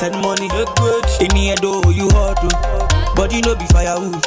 [0.00, 0.48] Send money.
[1.20, 2.40] In head oh you hot
[3.32, 4.24] you know be firewood.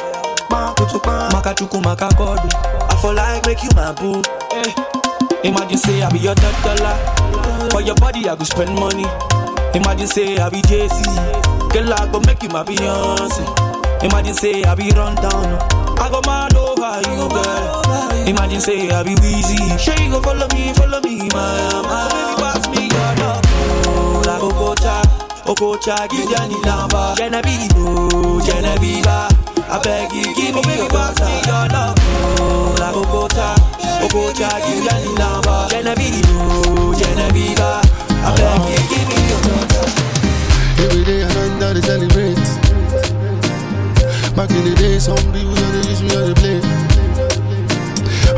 [1.34, 2.38] Maka chuku maka god.
[2.38, 2.86] oh.
[2.90, 4.22] I feel like make you my boo.
[4.54, 4.70] Eh.
[5.42, 6.94] Imagine say I be your top dollar.
[7.70, 9.04] For your body I go spend money.
[9.74, 10.86] Imagine say I be Z.
[11.74, 13.42] Girl I go make you my Beyonce.
[14.04, 15.58] Imagine say I be run down.
[15.98, 18.28] I go mad over you, girl.
[18.28, 19.58] Imagine say I be Weezy.
[19.78, 22.23] Sure you go follow me, follow me, my my.
[25.46, 27.14] Okocha, give Jenny number.
[27.16, 27.68] Genevieve,
[28.48, 29.04] Genevieve.
[29.06, 31.96] I beg you, give me your me your love.
[32.40, 33.52] Oh, Okocha,
[34.00, 35.68] Okocha, give Jenny number.
[35.68, 36.24] Genevieve,
[36.96, 37.60] Genevieve.
[37.60, 39.84] I beg you, give me your number.
[40.80, 42.44] Every day and night I dey celebrate.
[44.34, 46.60] Back in the day, some people don't use me as a play.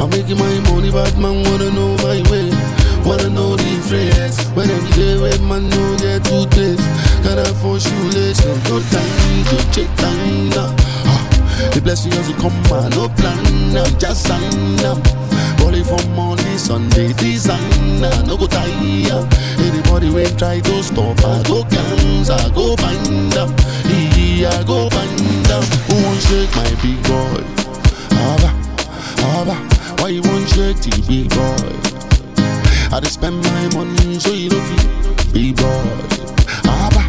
[0.03, 2.51] I'm making my money, but man wanna know my way.
[3.07, 4.37] Wanna know the phrase.
[4.57, 6.83] When every day with man no get two days.
[7.23, 10.75] Gotta for shoelace, no time to check time now.
[11.07, 11.23] Ah,
[11.73, 14.99] The blessing has come, man, no plan, now just sign up.
[15.63, 19.23] Only for Monday, Sunday, designer, no go tire.
[19.59, 23.55] Anybody will try to stop, I go cancer, go find them.
[24.37, 25.63] Yeah, I go find them.
[25.89, 27.43] Who won't shake my big boy?
[28.15, 28.51] Abba,
[29.31, 29.57] Abba,
[30.03, 31.96] why you won't shake the big boy?
[32.93, 35.67] I just spend my money so you don't feel big boy.
[36.65, 37.03] Abba,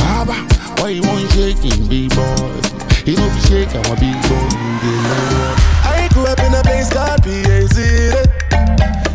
[0.00, 0.34] Abba,
[0.80, 2.72] why you shake him big boy?
[3.04, 4.48] He don't feel shake I'm a big boy.
[5.84, 7.78] I grew up in a place called PAC.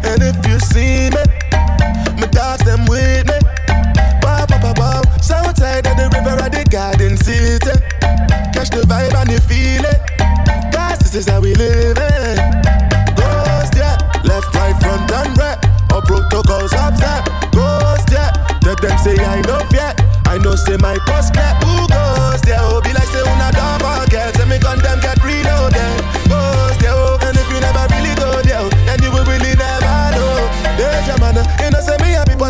[0.05, 1.23] And if you see me,
[2.19, 3.39] my dogs them with me.
[4.21, 5.01] Wow, wow, wow, wow.
[5.21, 7.73] Southside of the river at the garden city.
[8.53, 10.71] Catch the vibe and the feeling.
[10.71, 12.16] Guys, this is how we live it.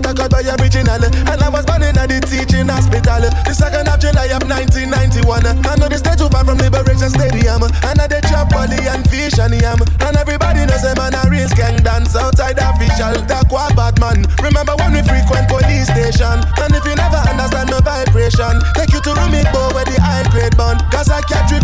[0.02, 1.02] But Harcourt by original.
[1.02, 3.26] And I was born in the teaching hospital.
[3.46, 5.66] The second of July of 1991.
[5.66, 7.66] I know the state too far from Liberation Stadium.
[7.66, 9.82] And I the chop poly and fish and yam.
[10.06, 13.26] And everybody knows a man a real gang dance outside official.
[13.48, 14.28] Quad bad man.
[14.44, 16.38] Remember when we frequent police station?
[16.60, 20.58] And if you never understand the vibration, take you to Rumiko where the high grade
[20.60, 20.78] bun.
[20.92, 21.64] Cause I catch it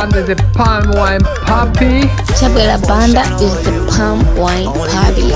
[0.00, 2.08] Chabwera Banda is the palm wine Papi.
[2.38, 5.28] Chabwera Banda is the palm wine Papi.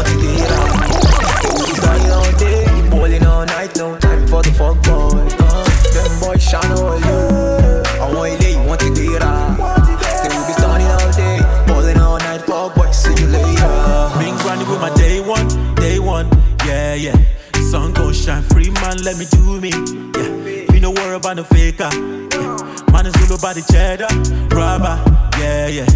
[23.45, 24.09] The cheddar,
[24.57, 24.99] rubber,
[25.39, 25.87] yeah, yeah.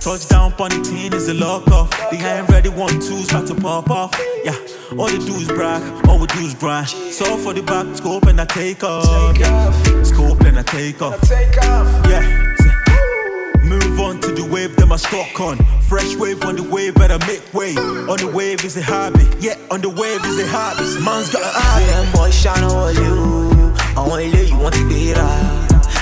[0.00, 1.90] Touchdown on the team is a lock off.
[2.10, 4.12] The ain't ready, one, two, start to pop off.
[4.42, 4.58] Yeah,
[4.98, 6.88] all they do is brag, all we do is grind.
[6.88, 9.38] So for the back, scope and I take off.
[9.38, 11.20] Yeah, scope and I take off.
[11.20, 11.86] Take off.
[12.08, 12.22] Yeah,
[13.62, 15.58] move on to the wave, them I stock on.
[15.82, 17.76] Fresh wave on the wave, better make way.
[17.76, 20.82] On the wave is a hobby, yeah, on the wave is a hobby.
[21.04, 21.84] Man's got a hobby.
[21.84, 23.74] Them boys shine on you.
[23.96, 25.57] I want you, you want to get out.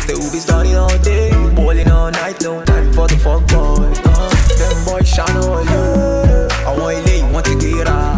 [0.09, 3.93] We be starting all day, bowling all night, no time for the fuck boy.
[4.05, 6.49] Uh, them boys shine all you.
[6.65, 8.16] I want you, you want to get out.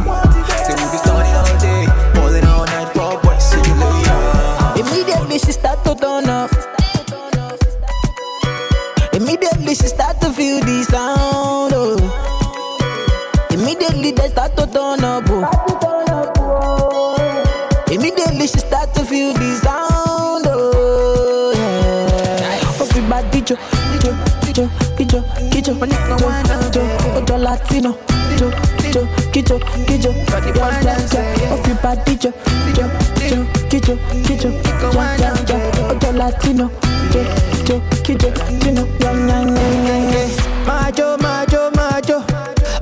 [27.79, 27.95] Latino.
[28.39, 28.51] Jo,
[28.93, 30.11] jo, kijo, kijo,
[30.57, 31.55] ja, ja, ja.
[31.55, 32.33] Everybody jo,
[32.77, 32.85] jo,
[33.31, 34.51] jo, kijo, kijo,
[34.95, 35.57] ja, ja, ja.
[35.89, 36.71] Ojo Latino.
[37.15, 37.21] Jo,
[37.69, 40.29] jo, kijo, kino, ja, ja, ja, ja, ja.
[40.67, 42.23] Majo, majo, majo.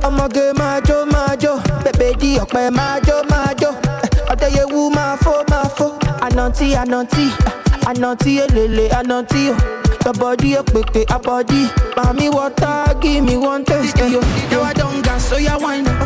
[0.03, 1.61] Ọmọge majo, majo.
[1.85, 3.71] Bẹ̀bẹ̀ di ọ̀pẹ majo, majo.
[4.03, 5.87] Eh, Ọ̀dẹ̀yẹwù máa fó, máa fó.
[6.27, 7.25] Ànàntí, ànàntí.
[7.91, 9.53] Ànàntí elele, ànàntí o.
[10.05, 11.69] Your body a pepe, a body.
[11.97, 13.99] Mami water, give me one taste.
[14.01, 14.09] Eh.
[14.09, 14.21] Yo,
[14.53, 15.99] yo, I don't gas, so ya wine up.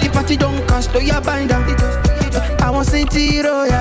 [0.00, 1.62] The party don't cast, so ya bind up.
[2.62, 3.68] I want city royal.
[3.68, 3.72] I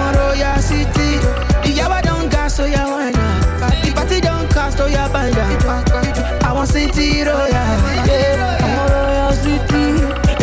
[0.00, 1.18] want royal city.
[1.64, 3.72] The yawa don't gas, so ya wine up.
[3.82, 5.64] The party don't cast, so ya bind up.
[6.44, 7.48] I want city royal.
[7.48, 9.82] Yeah, I want royal city.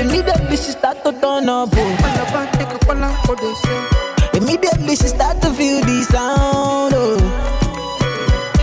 [0.01, 1.69] Immediately she start to turn up.
[1.73, 1.97] oh.
[4.37, 6.93] Immediately she start to feel the sound.
[6.95, 7.17] Oh.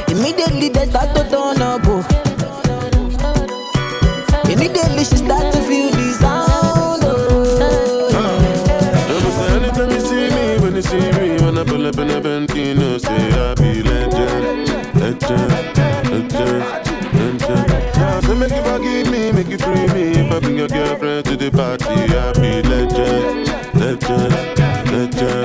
[0.07, 1.83] Immediately they start to turn up.
[1.85, 2.05] Oh.
[4.45, 7.03] Immediately she start to feel the sound.
[7.03, 8.07] Oh.
[9.51, 12.99] Anytime you see me, when you see me, when I pull up in a Bentino,
[12.99, 15.51] say I be legend, legend,
[16.09, 16.85] legend,
[18.25, 20.21] so make you forgive me, make you free me.
[20.21, 24.35] If I bring your girlfriend to the party, I be legend, legend,
[24.93, 25.44] legend,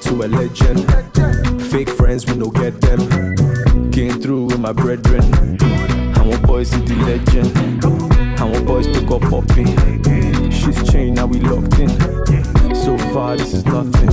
[0.00, 0.80] to a legend?
[1.70, 3.00] Fake friends, we no get them.
[3.90, 5.22] Came through with my brethren.
[6.16, 7.84] I want boys see the legend.
[8.40, 10.29] I want boys to go popping.
[10.60, 11.88] She's chained, now we locked in.
[12.74, 14.10] So far, this is nothing.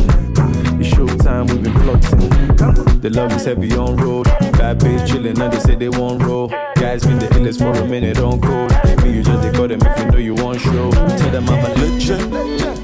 [0.79, 3.01] It's showtime, we've been plotting.
[3.01, 4.25] The love is heavy on road.
[4.57, 6.47] Bad bitch chillin', and they say they won't roll.
[6.75, 8.71] Guys been the illest for a minute on code.
[9.03, 10.89] Me, you just they call them if you know you want show.
[10.91, 12.31] Tell them I'm a legend,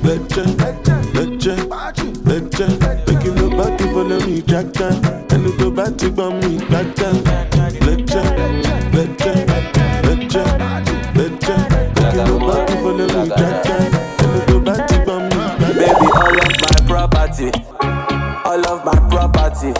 [0.03, 0.59] legend,
[1.16, 1.70] legend,
[2.26, 2.82] legend.
[3.07, 4.93] Make you look back to follow me, Jack Chan.
[5.32, 7.53] And go back to me, Jack Chan.
[18.84, 19.73] My property.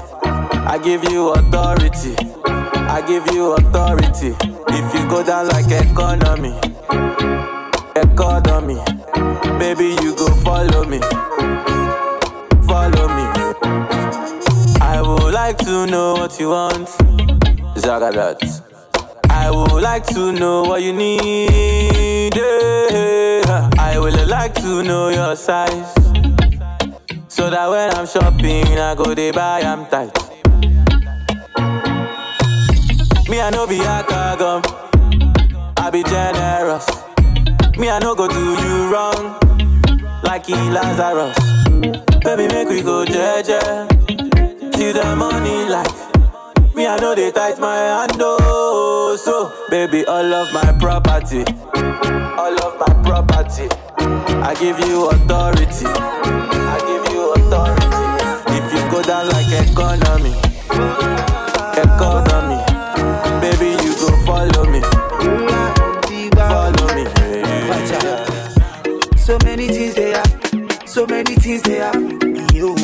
[0.66, 4.36] I give you authority, I give you authority.
[4.70, 6.58] If you go down like economy,
[7.96, 8.82] economy.
[9.60, 11.00] Baby, you go follow me.
[12.68, 13.26] Follow me.
[14.82, 16.88] I would like to know what you want.
[17.78, 18.62] Zagadat.
[19.30, 22.36] I would like to know what you need.
[22.36, 23.70] yeah.
[23.78, 26.03] I would like to know your size.
[27.44, 30.16] So that when I'm shopping, I go they buy, I'm tight.
[33.28, 34.64] Me, I know be a cargum.
[35.76, 36.88] I be generous.
[37.78, 39.36] Me, I no go do you wrong.
[40.24, 41.36] Like he Lazarus.
[42.24, 43.60] Baby, make we go jeje.
[44.72, 46.74] Till the morning light.
[46.74, 49.18] Me, I know they tight my hand, oh.
[49.22, 51.44] So, baby, all of my property.
[52.40, 53.68] All of my property.
[54.00, 55.88] I give you authority.
[55.88, 57.03] I give
[57.54, 58.56] you.
[58.58, 60.34] If you go down like economy.
[61.78, 62.60] Economy.
[63.42, 64.82] Baby, you go follow me.
[66.36, 67.06] Follow me.
[69.18, 72.20] So many things they happen, so many things they happen.
[72.54, 72.76] Yo,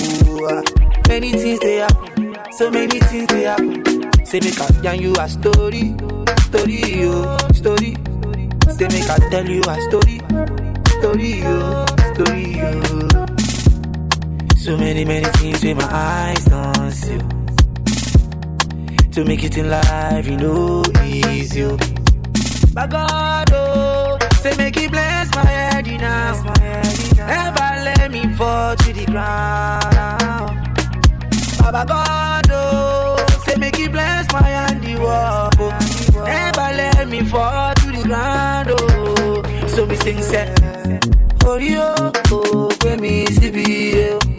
[0.47, 0.63] ah.
[1.09, 4.25] many things they happen, so many things they happen.
[4.25, 5.95] Say make I yarn you a story,
[6.47, 7.97] story yo, story.
[8.71, 10.21] Say make I tell you a story,
[10.99, 13.18] story yo, story yo.
[14.59, 17.17] So many many things with my eyes don't see.
[19.13, 21.63] To make it in life, you know, easy.
[21.63, 21.77] oh.
[22.75, 26.43] My God, oh, say make it bless my head now.
[27.15, 30.59] Never let me fall to the ground.
[31.59, 35.53] Baba God, oh, say make it bless my handiwork.
[35.57, 36.23] Oh.
[36.25, 39.67] Never let me fall to the ground, oh.
[39.67, 40.53] So me sing, say,
[41.47, 41.95] Orio,
[42.31, 44.38] oh, oh when me see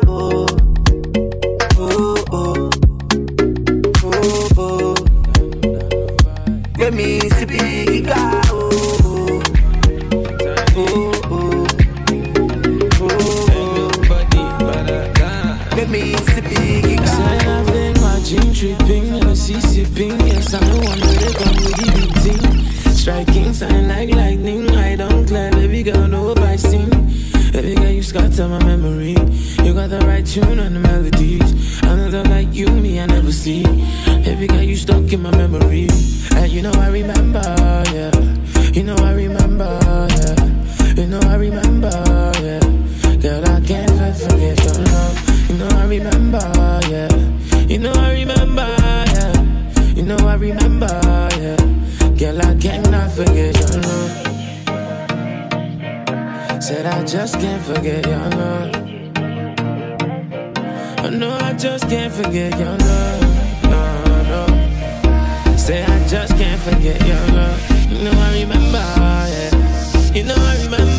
[28.49, 29.15] my memory.
[29.63, 31.81] You got the right tune and the melodies.
[31.83, 33.63] Another like you, me, I never see.
[34.23, 35.87] Baby girl, you stuck in my memory.
[36.35, 37.43] And you know I remember,
[37.93, 38.11] yeah.
[38.73, 39.79] You know I remember,
[40.15, 40.95] yeah.
[40.95, 41.91] You know I remember,
[42.41, 42.59] yeah.
[43.21, 45.49] Girl, I can't forget your love.
[45.49, 47.09] You know I remember, yeah.
[47.67, 48.67] You know I remember,
[49.15, 49.93] yeah.
[49.95, 51.00] You know I remember,
[56.71, 58.73] Said I just can't forget your love.
[61.03, 63.63] Oh no, I just can't forget your love.
[63.63, 63.83] No,
[64.31, 65.57] no.
[65.57, 67.59] Say I just can't forget your love.
[67.91, 68.85] You know I remember,
[69.35, 70.13] yeah.
[70.13, 70.90] You know I remember,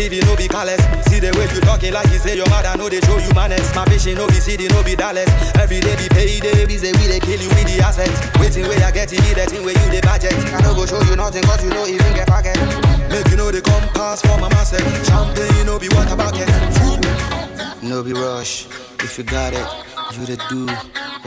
[0.00, 0.80] TV, no be callous.
[1.12, 3.68] See the way you talking like you say your mother, no they show you manners.
[3.76, 5.28] My fishing no be city, no be Dallas.
[5.60, 8.16] Every day be payday, we say we they kill you with the assets.
[8.40, 10.32] Waiting where I get it, the thing where you the budget.
[10.56, 12.56] I don't go show you nothing cause you know even get pocket.
[13.12, 14.80] Make you know they come pass for my master.
[15.04, 16.48] Champagne, know be water bucket.
[17.84, 18.64] No be rush.
[19.04, 19.68] If you got it,
[20.16, 20.64] you to do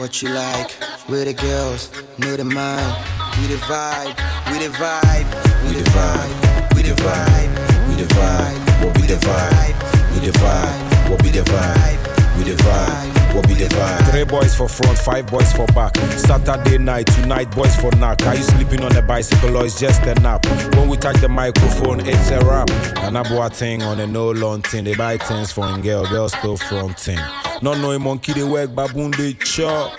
[0.02, 0.74] what you like.
[1.06, 2.90] We're the girls, know the mind.
[3.38, 4.18] We the vibe,
[4.50, 5.30] we the vibe,
[5.62, 7.52] we the vibe, we the vibe,
[7.88, 8.63] we the vibe.
[9.04, 10.14] Be the vibe?
[10.14, 11.10] We the vibe.
[11.10, 12.38] What be the vibe?
[12.38, 13.34] We the vibe.
[13.34, 14.10] What be the vibe?
[14.10, 15.94] Three boys for front, five boys for back.
[16.16, 18.26] Saturday night, tonight boys for knack.
[18.26, 20.46] Are you sleeping on a bicycle or it's just a nap?
[20.76, 22.70] When we touch the microphone, it's a rap.
[23.04, 24.84] And I bought thing on a no long thing.
[24.84, 27.18] They buy things for a girl, girl still fronting.
[27.60, 29.98] Not knowing monkey they work, baboon they chop.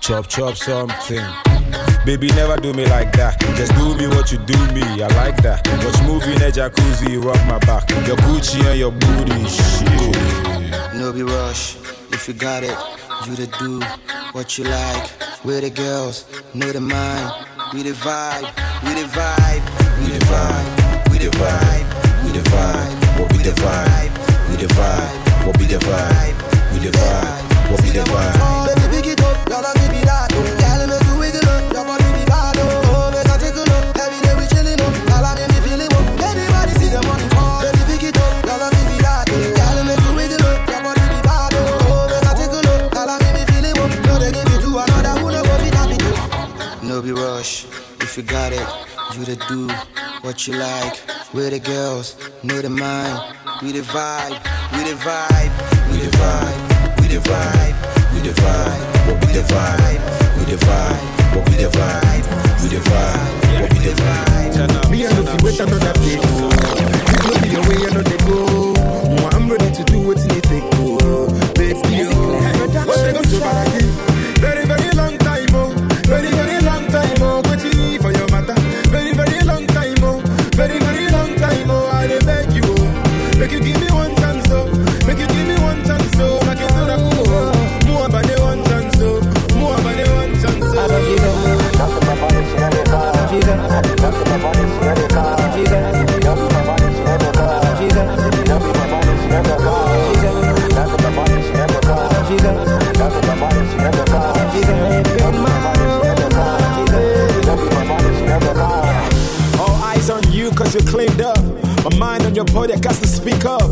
[0.00, 1.55] Chop, chop something.
[2.06, 3.34] Baby, never do me like that.
[3.56, 5.02] Just do me what you do me.
[5.02, 5.66] I like that.
[5.82, 7.90] Watch movie in a jacuzzi, rock my back.
[8.06, 10.94] Your Gucci and your booty, shit.
[10.94, 11.74] No be rush.
[12.14, 12.78] If you got it,
[13.26, 13.82] you to do
[14.30, 15.10] what you like.
[15.44, 17.44] We're the girls, know the mind.
[17.74, 18.54] We the vibe,
[18.86, 19.66] we the vibe,
[19.98, 21.86] we the vibe, we the vibe,
[22.22, 23.18] we the vibe.
[23.18, 24.14] What be the vibe?
[24.50, 25.44] We the vibe.
[25.44, 26.38] What be the vibe?
[26.72, 27.72] We the vibe.
[27.72, 28.66] What be the vibe?
[28.66, 30.30] Baby, pick it up, y'all give me that.
[30.32, 30.55] Oh.
[48.26, 48.66] Got it,
[49.16, 49.68] you to do
[50.22, 51.00] what you like.
[51.32, 53.36] We're the girls, know the mind.
[53.62, 54.36] We the vibe,
[54.72, 55.52] we the vibe,
[55.90, 57.76] we the vibe, we the vibe,
[58.14, 58.96] we the vibe.
[59.06, 60.02] What be the vibe?
[60.38, 61.36] We the vibe.
[61.36, 62.26] What be the vibe?
[62.62, 63.60] We the vibe.
[63.60, 64.90] What be the vibe?
[64.90, 66.18] Me and Luffy wait another day.
[66.18, 66.24] If
[67.22, 68.38] no be your way, I know they go.
[69.30, 69.85] I'm ready to
[112.36, 113.62] your body, I got to speak up.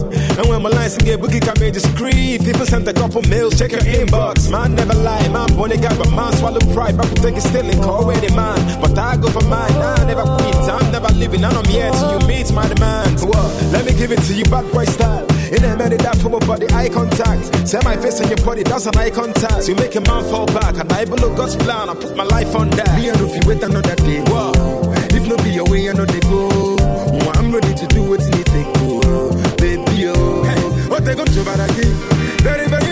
[0.41, 2.43] And when my lines get bookie can be discreet.
[2.43, 4.51] People send a couple mails, check your inbox.
[4.51, 6.97] Man never lie, man bonny guy, but man swallow pride.
[6.97, 8.57] Back take it still and call ready man.
[8.81, 10.57] But I go for mine, I never quit.
[10.57, 13.23] I'm never leaving, and I'm here till you meet my demands.
[13.25, 13.53] What?
[13.71, 15.27] Let me give it to you, bad boy style.
[15.53, 17.69] In a minute, that for my body, eye contact.
[17.69, 19.69] Say my face on your body, that's an eye contact.
[19.69, 21.91] You make a man fall back, and I look God's plan.
[21.91, 22.99] I put my life on that.
[22.99, 24.21] Me and Luffy wait another day.
[24.27, 24.53] Whoa.
[25.13, 26.07] If no be your way, I know
[31.05, 31.85] They gonna do?
[32.43, 32.84] Very, very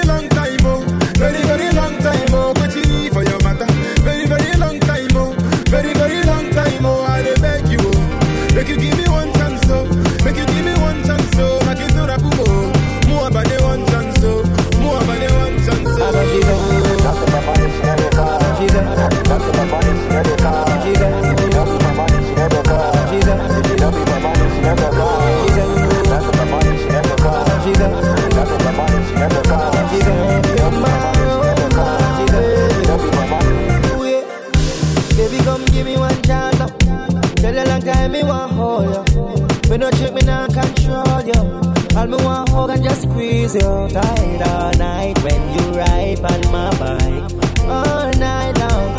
[43.53, 47.61] just squeeze you tight all night when you ride on my bike.
[47.65, 48.95] All night long.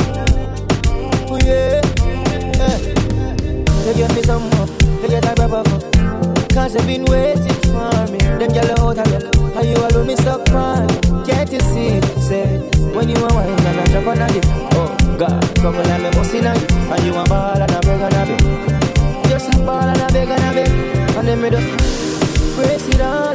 [1.29, 1.81] Oh yeah.
[2.57, 2.77] yeah.
[3.85, 4.67] You give me some more.
[5.01, 5.79] You get a rubber for.
[6.53, 8.19] Cause you've been waiting for me.
[8.19, 9.53] Them yellow out of you.
[9.53, 10.87] How you alone me stuck on.
[11.25, 12.01] Can't you see?
[12.21, 12.57] Say,
[12.93, 14.41] when you are wine and I jump on you.
[14.73, 16.67] Oh, God, come and let me bust in on you.
[16.93, 19.29] And you a ball and a beg and a beg.
[19.29, 21.17] Just a ball and a beg and a beg.
[21.17, 23.32] And then me just brace it on.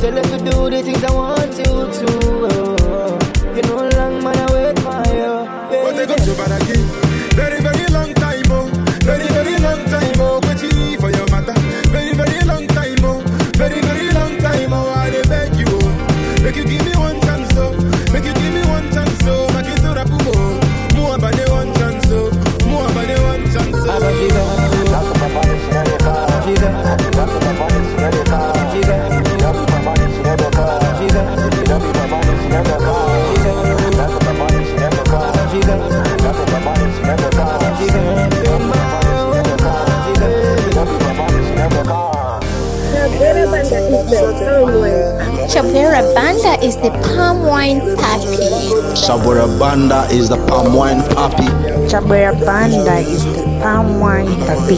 [0.00, 2.06] Tell you to do the things I want you to.
[2.52, 3.18] Oh,
[3.56, 5.96] you know long man I wait for you.
[5.96, 7.05] They gonna do about
[45.56, 48.36] Chabwera Banda is the palm wine Papi.
[48.94, 51.48] Chabwera Banda is the palm wine Papi.
[51.90, 54.76] Chabwera Banda is the palm wine Papi.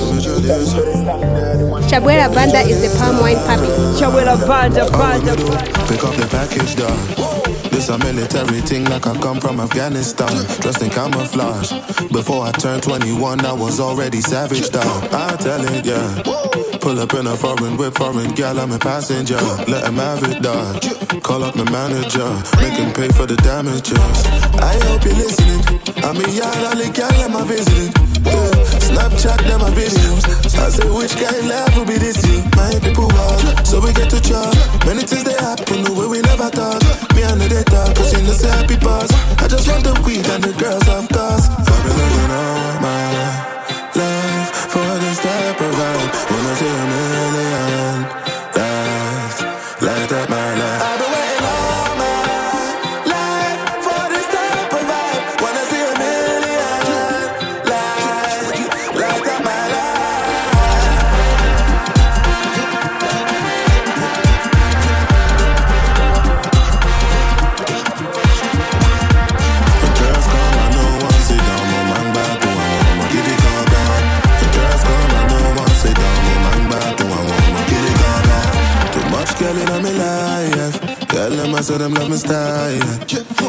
[1.90, 3.68] Chabwera Banda is the palm wine Papi.
[3.98, 5.36] Chabwera Banda, Banda.
[5.86, 7.27] Pick up the package, dog.
[7.70, 10.28] This a military thing like I come from Afghanistan.
[10.60, 11.72] Dressed in camouflage.
[12.10, 15.04] Before I turned 21, I was already savage, dog.
[15.12, 16.22] I tell it, yeah.
[16.80, 19.40] Pull up in a foreign whip, foreign gal, I'm a passenger.
[19.66, 20.82] Let him have it, dog.
[21.22, 22.28] Call up my manager,
[22.60, 23.98] make him pay for the damages.
[24.58, 25.60] I hope you're listening.
[26.04, 28.07] I'm a yard, all the gal, am I visiting?
[28.88, 30.24] Snapchat them my videos.
[30.58, 32.42] I say which guy left will be this year.
[32.56, 34.54] My people walk, so we get to chop.
[34.86, 36.82] Many things they happen the way we never thought.
[37.14, 37.92] Me and the data,
[38.22, 39.10] know say happy pass.
[39.42, 41.48] I just want the weed and the girls of course.
[41.48, 43.57] I've been all my life
[81.68, 82.78] girl them love me style.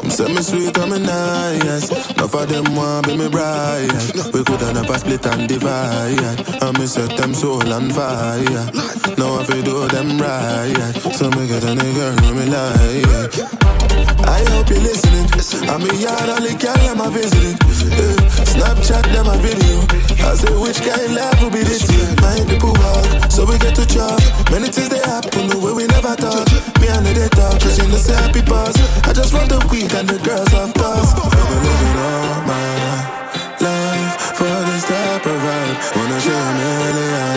[0.02, 1.90] Them say me sweet, I'm a nice.
[2.12, 3.92] Enough of them want be me bride.
[4.34, 6.20] We could have never split and divide.
[6.62, 8.44] And me set them soul on fire.
[9.18, 10.94] Now I feel do them right.
[11.16, 13.80] So me get any girl with me like.
[14.28, 15.28] I hope you're listening.
[15.70, 17.56] I'm a yard, the girl I'm a visiting.
[17.88, 18.20] Yeah.
[18.52, 19.80] Snapchat them a video.
[20.28, 22.10] I say which kind life will be this year.
[22.20, 24.20] My people walk, so we get to chop.
[24.52, 26.46] Many things they happen the way we never thought.
[26.82, 28.76] Me and they talk, cause you know say happy pass.
[29.08, 31.12] I just want the weed and the girls of course.
[31.14, 32.70] I've been living all my
[33.62, 35.78] life for this type of vibe.
[35.96, 37.29] Wanna show a million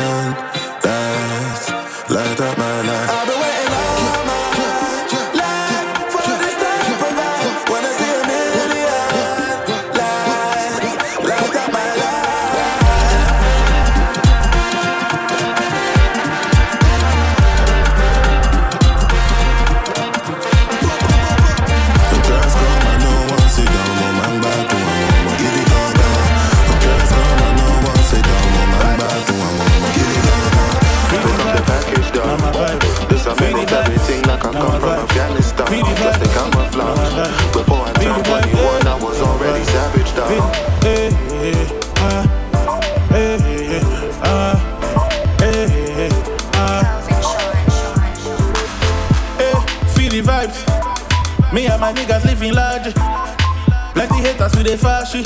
[54.70, 55.22] Fashy.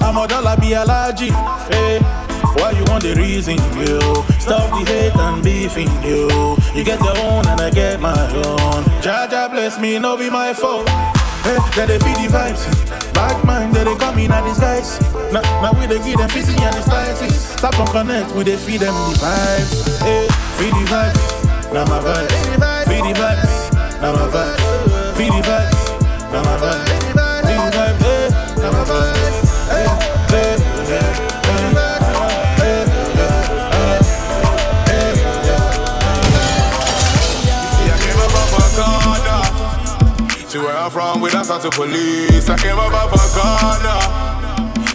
[0.00, 1.20] I'm a dollar be a large.
[1.20, 1.98] Hey,
[2.56, 3.98] why you want the reason, you?
[4.38, 6.56] Stop the hate and beefing, you.
[6.74, 8.84] You get your own and I get my own.
[9.02, 10.88] Jaja bless me, no be my fault.
[10.88, 10.92] Eh,
[11.44, 12.62] hey, then they feel the vibes.
[13.12, 15.00] Bad mind, they come in a disguise.
[15.32, 17.28] Now, now we they give them fizzy and the spicy.
[17.34, 20.02] Stop and connect, we they feed them the vibes.
[20.02, 22.86] Eh, hey, feed the vibes, now my vibes.
[22.86, 25.16] Feed the vibes, now my vibes.
[25.16, 26.56] Feed the vibes, now my.
[26.58, 27.07] Vibes,
[40.98, 42.48] from, we talk to police.
[42.48, 44.00] I came up off a corner.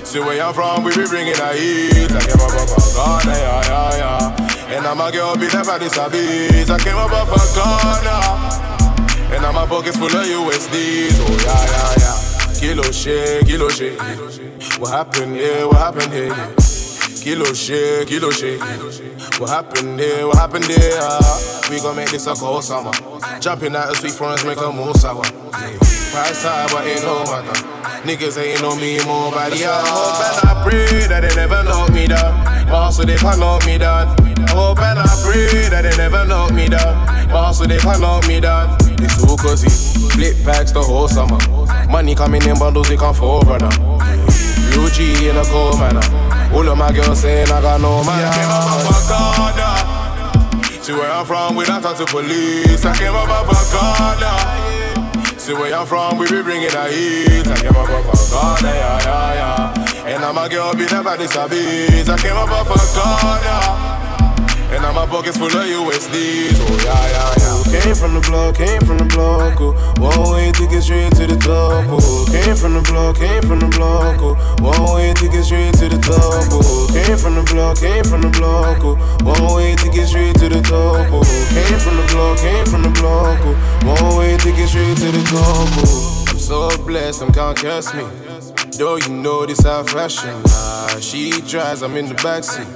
[0.06, 2.12] See where I'm from, we be bringing the heat.
[2.12, 4.76] I came up off a corner, yeah, yeah, yeah.
[4.76, 6.70] And I'm a girl, be never disabused.
[6.70, 8.22] I came up off a corner.
[9.34, 11.18] And I'm my pockets full of USDs.
[11.20, 12.03] Oh, yeah, yeah, yeah.
[12.64, 14.00] Kilo shit, kilo shit.
[14.80, 15.68] What happened here?
[15.68, 16.34] What happened here?
[17.22, 18.58] Kilo shit, kilo shit.
[19.38, 20.26] What happened here?
[20.26, 20.98] What happened there?
[21.02, 22.94] Ah, we gon' make this a cold summer.
[23.42, 25.24] Jumping out the sweet fronts, make a move sour.
[25.24, 27.52] Price high, but ain't no matter.
[28.08, 29.84] Niggas ain't know me more by the hour.
[30.48, 32.70] I pray that they never knock me down.
[32.70, 34.08] Also, they can knock me down.
[34.48, 37.30] Hope and I pray that they never knock me down.
[37.30, 38.78] Also, they can knock me down.
[39.04, 39.68] It's too cozy.
[40.16, 41.38] Flip packs the whole summer.
[41.94, 43.70] Money coming in bundles, we can forerunner.
[44.74, 46.02] Real G in a cold manner.
[46.52, 48.18] All of my girls saying I got no man.
[48.18, 50.82] I came up off a corner.
[50.82, 52.84] See where I'm from, we don't talk to police.
[52.84, 55.38] I came up off a corner.
[55.38, 57.46] See where I'm from, we be bringing the heat.
[57.46, 60.16] I came up off a corner, yeah, yeah, yeah.
[60.16, 62.10] And I'm a girl, be never disabused.
[62.10, 63.94] I came up off a corner.
[64.74, 66.58] And now my pockets full of USDs.
[66.58, 67.53] Oh yeah, yeah, yeah.
[67.74, 69.58] Came from the block, came from the block.
[69.60, 69.74] Oh.
[69.98, 71.90] One way to get straight to the top.
[71.90, 72.26] Oh.
[72.30, 74.22] Came from the block, came from the block.
[74.22, 74.38] Oh.
[74.62, 76.54] One way to get straight to the top.
[76.54, 76.86] Oh.
[76.94, 78.78] Came from the block, came from the block.
[78.86, 78.94] Oh.
[79.26, 81.10] One way to get straight to the top.
[81.10, 81.26] Oh.
[81.50, 83.42] Came from the block, came from the block.
[83.42, 83.58] Oh.
[83.90, 85.74] One way to get straight to the top.
[85.82, 86.26] Oh.
[86.30, 88.06] I'm so blessed, them can't curse me.
[88.78, 90.30] Though you know this our fashion.
[90.44, 92.70] Nah, she drives, I'm in the backseat.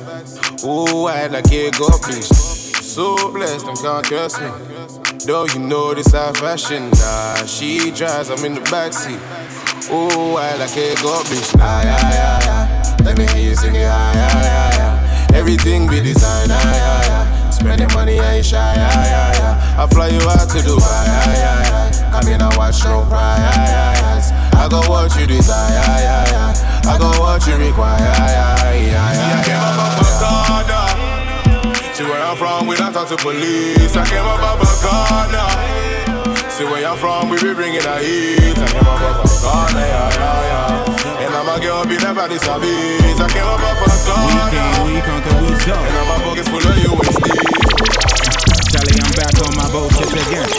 [0.65, 2.56] Ooh, I like it, go please.
[2.87, 4.47] So blessed, them can't curse me.
[5.25, 6.89] Though you know this our fashion.
[6.91, 9.19] Nah, she drives, I'm in the backseat.
[9.91, 11.53] Ooh, I like it, go bitch.
[11.59, 13.03] Ah, yeah, yeah, yeah.
[13.03, 15.37] Let me hear you sing it, ah, yeah, yeah, yeah.
[15.37, 17.49] Everything be designed, ah, yeah, yeah.
[17.49, 19.83] Spending money, I ain't shy, yeah, yeah, yeah.
[19.83, 22.11] I fly you out to Dubai, yeah, yeah, yeah.
[22.11, 24.63] Come in and watch no cry, yeah, yeah, yeah.
[24.63, 26.89] I go what you desire, yeah, yeah, yeah.
[26.89, 29.59] I go what you require, yeah, yeah, yeah, yeah.
[29.59, 30.76] I off a corner.
[31.97, 33.97] See where I'm from, we don't talk to police.
[33.97, 35.49] I came up off a corner.
[36.47, 38.53] See where I'm from, we be bringing the heat.
[38.53, 41.25] I came up off a corner, yeah, yeah, yeah.
[41.25, 43.17] And I'm a girl, be a beat.
[43.17, 44.45] I came up off a corner.
[44.45, 45.73] We came, we conquer, we show.
[45.73, 47.47] And I'm a pockets full of USD.
[47.97, 48.26] Charlie,
[48.99, 50.49] I'm back on my bullshit again.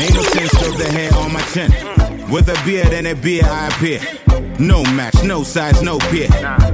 [0.00, 1.70] Ain't no sense of the hair on my chin.
[2.30, 4.00] With a beard and a beer, I appear.
[4.58, 6.28] No match, no size, no peer.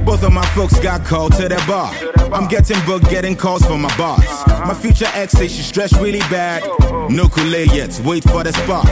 [0.05, 1.93] Both of my folks got called to the bar.
[2.33, 4.47] I'm getting booked, getting calls for my boss.
[4.47, 6.63] My future ex say she stressed really bad.
[7.09, 8.85] No Kool-Aid yet, wait for the spot.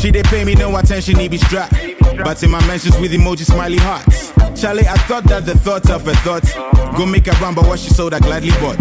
[0.00, 1.74] She they pay me no attention, he be strapped.
[2.24, 4.32] But in my mentions with emoji smiley hearts.
[4.60, 6.54] Charlie, I thought that the thought of her thoughts
[6.96, 8.78] Go make a run, but what she sold I gladly bought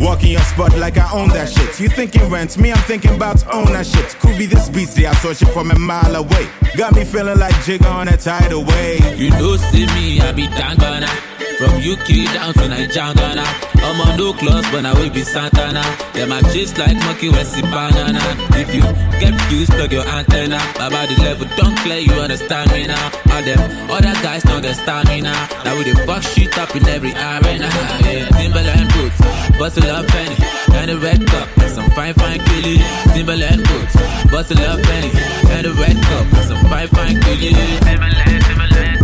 [0.00, 3.44] Walking your spot like I own that shit You thinking rent, me I'm thinking about
[3.52, 6.94] own that shit Could be this beats, they are searching from a mile away Got
[6.94, 11.35] me feeling like Jigga on a tidal wave You know, see me, I be Dangana.
[11.56, 13.44] From UK down to Nigeria.
[13.80, 15.80] I'm on no clubs, but I will be Santana.
[16.12, 18.20] Them I just like monkey when see banana.
[18.60, 18.82] If you
[19.20, 20.58] get confused, plug your antenna.
[20.76, 23.10] Baba the level, don't clear, you understand me now.
[23.32, 23.60] All them
[23.90, 25.32] other guys don't get stamina.
[25.64, 27.68] Now we the fuck shit up in every arena.
[28.04, 29.20] Yeah, Timberland boots,
[29.56, 30.36] bustle up penny,
[30.76, 32.84] and a red cup, and some fine fine killie.
[33.14, 33.96] Timberland boots,
[34.30, 35.10] bustle up penny,
[35.56, 37.56] and a red cup, some fine fine killie.
[37.80, 38.95] Timberland, Timberland,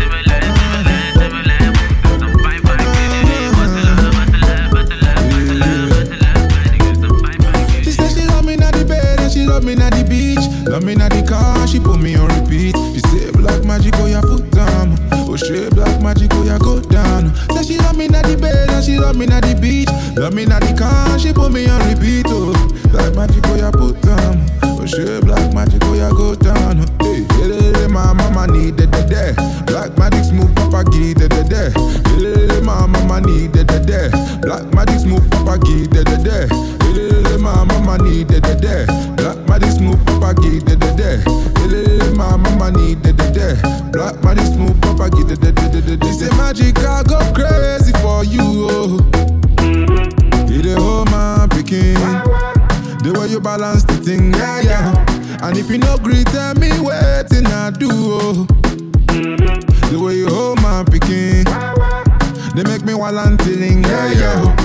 [9.62, 10.42] love me na the beach.
[10.66, 12.74] Love me na the car, she put me on repeat.
[12.94, 14.98] She say black magic, oh yeah, put down.
[15.12, 17.34] Oh shit, black magic, oh yeah, go down.
[17.54, 19.88] Said she love me na the bed and she love me na the beach.
[20.18, 22.26] Love me na the car, she put me on repeat.
[22.26, 22.50] Oh,
[22.90, 24.42] black magic, oh yeah, put down.
[24.62, 26.82] Oh shit, black magic, oh yeah, go down.
[26.98, 29.38] Hey, hey, hey, my mama need the the.
[29.66, 31.70] Black magic smooth, papa the the.
[32.08, 34.38] Hey, hey, hey, mama need the the the.
[34.40, 36.48] Black magic smooth, papa the the.
[36.80, 38.88] Hey, hey, hey, mama need the the the.
[39.16, 41.20] Black magic smooth, papa the the.
[41.60, 43.90] Hey, hey, hey, mama need the the the.
[43.92, 45.96] Black magic smooth, papa give the the the the the.
[45.96, 48.40] This is magic, I go crazy for you.
[48.72, 48.96] Oh.
[50.48, 52.00] You the whole man picking.
[53.04, 55.46] The way you balance the thing, yeah, yeah.
[55.46, 57.90] And if you no greet, tell me waiting I do.
[57.90, 58.71] Oh.
[59.92, 61.44] The way you hold my picking,
[62.54, 64.56] they make me while I'm tilling, yeah, yeah.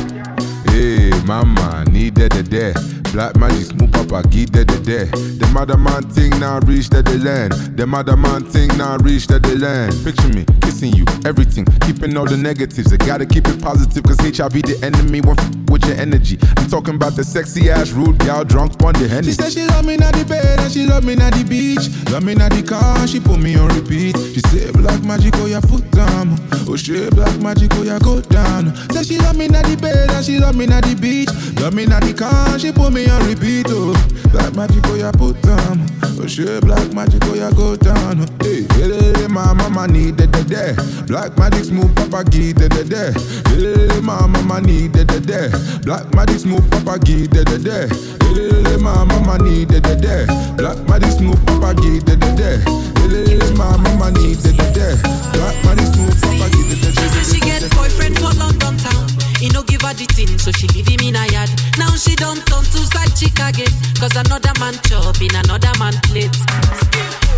[0.71, 2.73] Hey, mama, need that the there.
[3.11, 5.05] Black magic smooth papa, give the there.
[5.05, 7.53] The mother man thing now reach the land.
[7.77, 9.93] The mother man thing now reach the land.
[10.03, 12.93] Picture me kissing you, everything, keeping all the negatives.
[12.93, 16.37] I gotta keep it positive, cause HIV the enemy won't f- with your energy.
[16.57, 19.27] I'm talking about the sexy ass rude gal drunk on the Henny.
[19.27, 21.89] She said she love me na the bed and she love me na the beach.
[22.11, 24.15] Love me na the car, she put me on repeat.
[24.17, 26.37] She said black magic, oh yeah, foot down.
[26.69, 28.75] Oh shit, black magic, oh yeah, go down.
[28.93, 31.29] Said she love me na the bed and she love me na the beach.
[31.59, 33.67] Love me na the car, she put me on repeat.
[33.69, 33.93] Oh,
[34.31, 35.85] black magic, oh yeah, put down.
[36.19, 38.17] Oh shit, black magic, oh yeah, go down.
[38.41, 41.05] Hey, hey, hey, my mama need the the.
[41.07, 43.13] Black magic smooth, papa give the the.
[43.49, 45.81] Hey, hey, my mama need the the.
[45.85, 47.87] Black magic smooth, papa give the the.
[48.23, 50.27] Hey, hey, my mama need the the.
[50.57, 52.59] Black magic smooth, papa give the the.
[53.07, 54.97] Hey, hey, my mama need the the.
[55.33, 56.89] Black magic smooth, papa give the the.
[56.91, 59.16] She say she get boyfriend for London town.
[59.37, 61.49] He no give her the thing, so she leave him in a yard.
[61.77, 63.69] Now she don't turn to side chick again.
[64.01, 66.33] Cause another man chop in another man plate.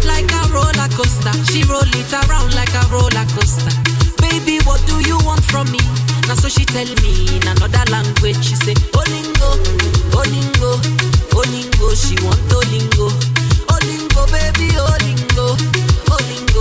[0.08, 3.76] Like a roller coaster, she roll it around like a roller coaster.
[4.24, 5.84] Baby, what do you want from me?
[6.28, 8.40] Now so she tell me in another language.
[8.40, 9.60] She say, Olingo,
[10.16, 10.80] Olingo,
[11.36, 11.88] Olingo.
[12.00, 13.12] She want Olingo,
[13.76, 15.79] Olingo, baby, Olingo,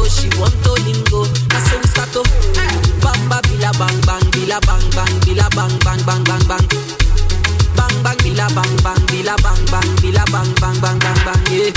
[0.09, 0.17] Olingo.
[0.17, 1.21] She want Olingo.
[1.53, 2.23] Now so we start to
[3.01, 6.65] bamba bila bang bang bila bang bang bila bang bang bang bang bang.
[7.77, 11.71] Bang bang bila bang bang bila bang bang bila bang bang bang bang bang yeah.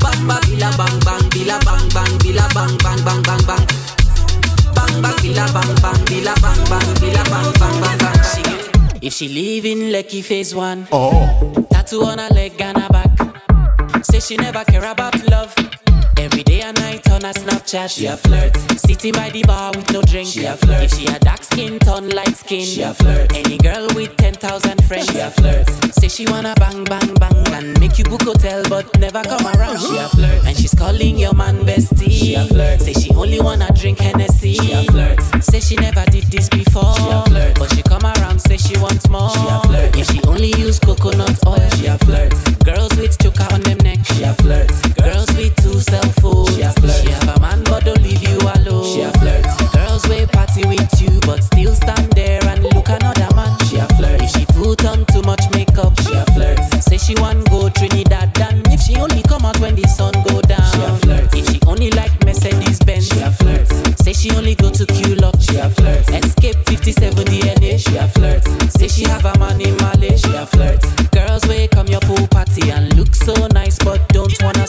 [0.00, 3.64] Bang bang bila bang bang bila bang bang bila bang bang bang bang bang.
[4.74, 8.16] Bang bang bila bang bang bila bang bang bila bang bang bang bang.
[9.00, 13.12] If she live in Lekki Phase One, oh, tattoo on her leg and her back.
[14.02, 15.54] Say she never care about love.
[16.26, 18.56] Every day and night on a Snapchat, she a flirt.
[18.80, 20.82] Sitting by the bar with no drink, she a flirt.
[20.82, 23.32] If she a dark skin, turn light skin, she a flirt.
[23.32, 25.68] Any girl with ten thousand friends, she a flirt.
[25.94, 29.78] Say she wanna bang bang bang and make you book hotel, but never come around,
[29.78, 30.44] she a flirt.
[30.46, 32.80] And she's calling your man bestie, she a flirt.
[32.80, 35.22] Say she only wanna drink Hennessy, she a flirt.
[35.44, 37.54] Say she never did this before, she a flirt.
[37.56, 39.96] But she come around, say she wants more, she a flirt.
[39.96, 42.34] If she only use coconut oil, she a flirt.
[42.64, 44.72] Girls with choker on them neck, she a flirt.
[44.98, 47.02] Girls with two cell phones, she a flirt.
[47.02, 49.46] She have a man but don't leave you alone, she a flirt.
[49.72, 53.86] Girls will party with you but still stand there and look another man, she a
[53.96, 54.22] flirt.
[54.22, 56.58] If she put on too much makeup, she a flirt.
[56.82, 60.40] Say she want go Trinidad and if she only come out when the sun go
[60.42, 61.34] down, she a flirt.
[61.34, 63.66] If she only like Mercedes Benz, she a flirt.
[63.98, 66.08] Say she only go to Quilox, she a flirt.
[66.10, 68.44] Escape 57 DNA, she a flirt.
[68.70, 70.80] Say she have a man in Malay, she a flirt.
[71.10, 74.66] Girls wake come your pool party and look so nice but don't wanna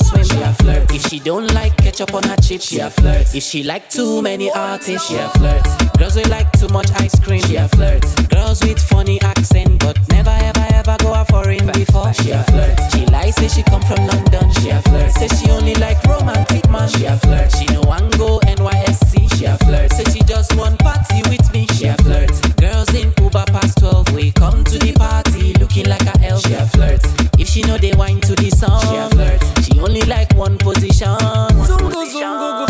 [0.98, 3.36] If she don't like ketchup on her chips, she a flirt.
[3.36, 5.64] If she like too many artists, she a flirt.
[6.00, 8.04] Girls will like too much ice cream, she a flirt.
[8.30, 12.80] Girls with funny accent but never ever ever go a foreign before, she a flirt.
[12.92, 15.12] She lies say she come from London, she a flirt.
[15.12, 17.52] Say she only like romantic man, she a flirt.
[17.56, 19.94] She no one go NYSC, she a flirt.
[19.94, 22.32] Say she just want party with me, she a flirt.
[22.58, 26.54] Girls in Uber past 12, we come to the party looking like a elf, she
[26.54, 27.02] a flirt.
[27.38, 29.42] If she know they wine to the song, she a flirt.
[29.66, 31.18] She only like one position.
[31.18, 32.67] Zungu zungu gu zungu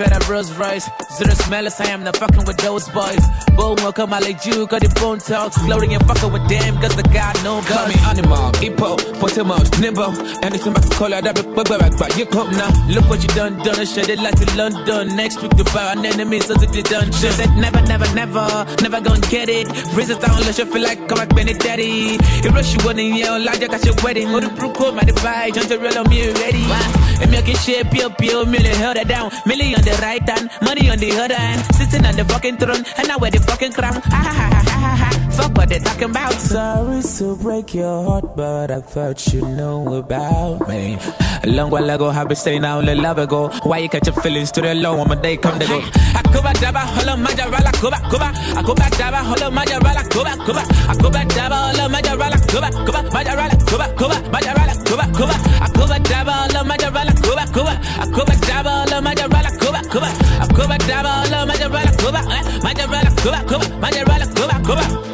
[0.00, 0.88] fed up Rolls Royce.
[1.16, 3.24] Zero smellers, I am not fucking with those boys.
[3.56, 5.58] Boom, welcome, I like you, got the bone talks.
[5.58, 10.12] Floating and fucking with them, cause the God no Call me animal, hippo, Potemo, nimble.
[10.44, 12.16] Anything I to call it, that be back, back, back.
[12.16, 12.72] You come now.
[12.88, 15.16] Look what you done, done, and shit it like to London.
[15.16, 17.32] Next week, the bar and enemies, so they done shit.
[17.36, 18.46] Said never, never, never,
[18.80, 19.68] never gonna get it.
[20.00, 22.18] It down, let you feel like come back, Benny Daddy.
[22.42, 24.32] You rush you wouldn't yell, like you got your wedding.
[24.34, 26.64] Or the brew code, my divide, John real on me ready.
[27.20, 29.30] And making shit, pure, pure, million held it down.
[29.44, 31.60] Millie on the right hand, money on the other hand.
[31.74, 33.94] Sitting on the fucking throne, and I wear the fucking crown.
[33.94, 35.10] Ha ha ha ha ha ha.
[35.36, 36.32] Fuck what they talking about.
[36.34, 40.98] Sorry to break your heart, but I thought you knew about me.
[41.42, 43.48] A long while ago, I've been saying I only love ago.
[43.64, 45.80] Why you catch your feelings to the low when my day come to go?
[46.20, 48.28] Akuba daba hola majarala kuba kuba.
[48.60, 50.62] Akuba daba hola majarala kuba kuba.
[50.92, 53.00] Akuba daba hola majarala kuba kuba.
[53.10, 54.16] Majarala kuba kuba.
[54.34, 55.34] Majarala kuba kuba.
[55.66, 57.72] Akuba daba hola majarala kuba kuba.
[58.04, 59.29] Akuba daba hola majarala
[59.90, 60.08] kuba kuba.
[60.44, 62.20] Akuba daba hola majarala kuba.
[62.36, 63.66] Eh, majarala kuba kuba.
[63.82, 65.09] Majarala kuba kuba.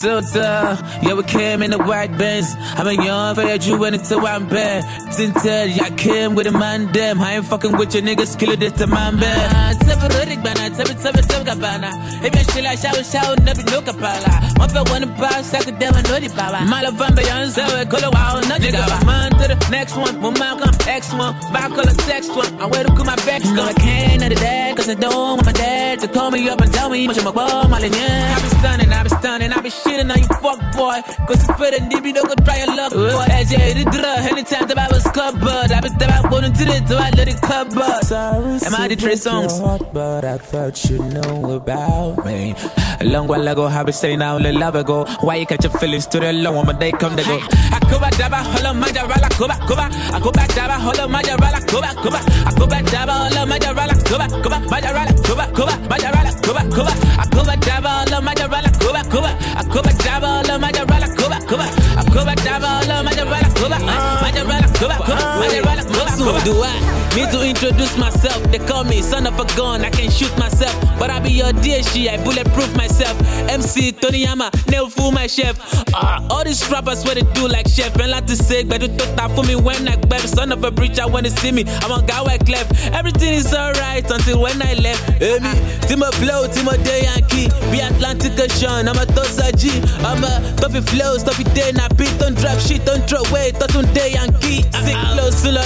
[0.00, 2.54] Filter, yeah, we came in the white Benz.
[2.76, 4.84] I'm a young for you went into one bed.
[5.10, 7.20] Tinted, yeah, I came with a man, them.
[7.20, 9.74] I ain't fucking with your niggas, kill it, this the man bed.
[9.82, 11.90] Severodik bana, seven seven seven kabana.
[12.22, 14.56] If you shilla shout shout, never no kapala.
[14.60, 16.58] One for one about second devil no di baba.
[16.58, 20.22] Malavan beyond seven, color wow, no di Nigga, man to the next one.
[20.22, 22.54] When Malcolm X one, back color text one.
[22.60, 23.42] I wait to come my back.
[23.44, 26.48] No, I can't at the dad, cause I don't want my dad to call me
[26.48, 29.52] up and tell me much of my ball, my I be stunning, I be stunning,
[29.52, 31.02] I be on you fuck boy.
[31.26, 33.26] Cause you fit and you don't go try your luck, boy.
[33.30, 35.72] As you hit the drug, anytime that I was covered.
[35.72, 37.80] I be that I wouldn't do it, so I let it cover.
[37.80, 39.60] Am I the Trey Songz?
[39.60, 42.54] Heart, but I thought you knew about me.
[43.00, 45.04] A long while ago, I be saying I only love ago.
[45.20, 47.38] Why you catch your feelings to the low when day come to go?
[47.70, 49.86] Akuba daba hola majarala kuba kuba.
[50.16, 52.18] Akuba daba hola majarala kuba kuba.
[52.48, 54.58] Akuba daba hola majarala kuba kuba.
[54.72, 55.74] Majarala kuba kuba.
[55.88, 56.92] Majarala kuba kuba.
[57.22, 59.30] Akuba daba hola majarala kuba kuba.
[59.62, 61.66] Akuba daba hola majarala kuba kuba.
[62.02, 63.78] Akuba daba hola majarala kuba.
[64.22, 65.24] Majarala kuba kuba.
[65.38, 66.44] Majarala kuba kuba.
[66.44, 68.42] do I need to introduce myself?
[68.50, 70.74] They call me son of a gun, I can shoot myself.
[70.98, 73.16] But I be your DSG, I bulletproof myself.
[73.48, 75.56] MC Tony Yama, nail fool my chef.
[75.94, 77.94] Ah, all these rappers what they do like chef.
[77.96, 80.72] And like to say, but you that for me when I grab son of a
[80.72, 81.64] preacher wanna see me.
[81.82, 82.72] I'm a guy like left.
[82.92, 85.02] Everything is alright until when I left.
[85.18, 85.52] Hey, me,
[85.86, 87.48] Timo Flow, Timo Day Yankee.
[87.70, 89.70] Be Atlantic Ocean, I'm a Tosa G.
[90.04, 93.92] I'm a Toffee Flow, Toffee Day, na beat, don't drop shit, don't throw away, Totun
[93.94, 94.62] Day Yankee.
[94.84, 95.62] Sick flow, still a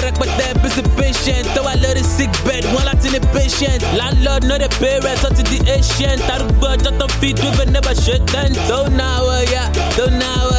[0.53, 1.47] but that busy patient.
[1.55, 3.83] Though I love the sick bed, one lot in the patient.
[3.97, 6.19] Landlord, not the parents, up to the Asian.
[6.29, 8.53] Taruba, just on feet, we never shut down.
[8.69, 10.51] Don't know, yeah, don't know,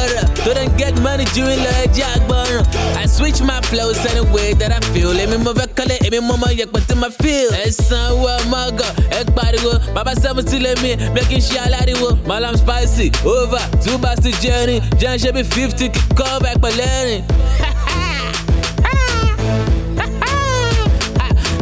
[0.44, 2.62] don't get money, doing like Jack Burner.
[2.98, 5.12] I switch my flows any way that I feel.
[5.14, 7.50] Èmi mo fẹ́ kọ́lé, èmi mo mọ but tí ma feel.
[7.52, 9.72] Ẹ sanwó ọmọgọ̀, ẹ pariwo.
[9.94, 12.18] Bàbá seventy lé mi, bí kì í ṣe aláriwo.
[12.26, 13.98] Malam spicy, over, two
[14.42, 14.80] jẹ́rìn.
[15.00, 17.22] Jẹ́ ń ṣe bí fifty kí kọ́ back pẹ̀lẹ́rìn.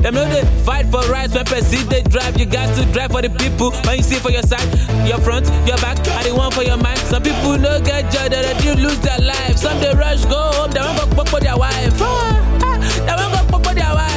[0.03, 2.39] Them know they fight for rights when person they drive.
[2.39, 3.71] You got to drive for the people.
[3.87, 4.67] When you see for your side,
[5.07, 6.99] your front, your back, and the one for your mind.
[6.99, 9.57] Some people no get joy, they do lose their life.
[9.57, 11.95] Some they rush go home, they won't go for their wife.
[12.03, 13.42] Ah, ah, They won't go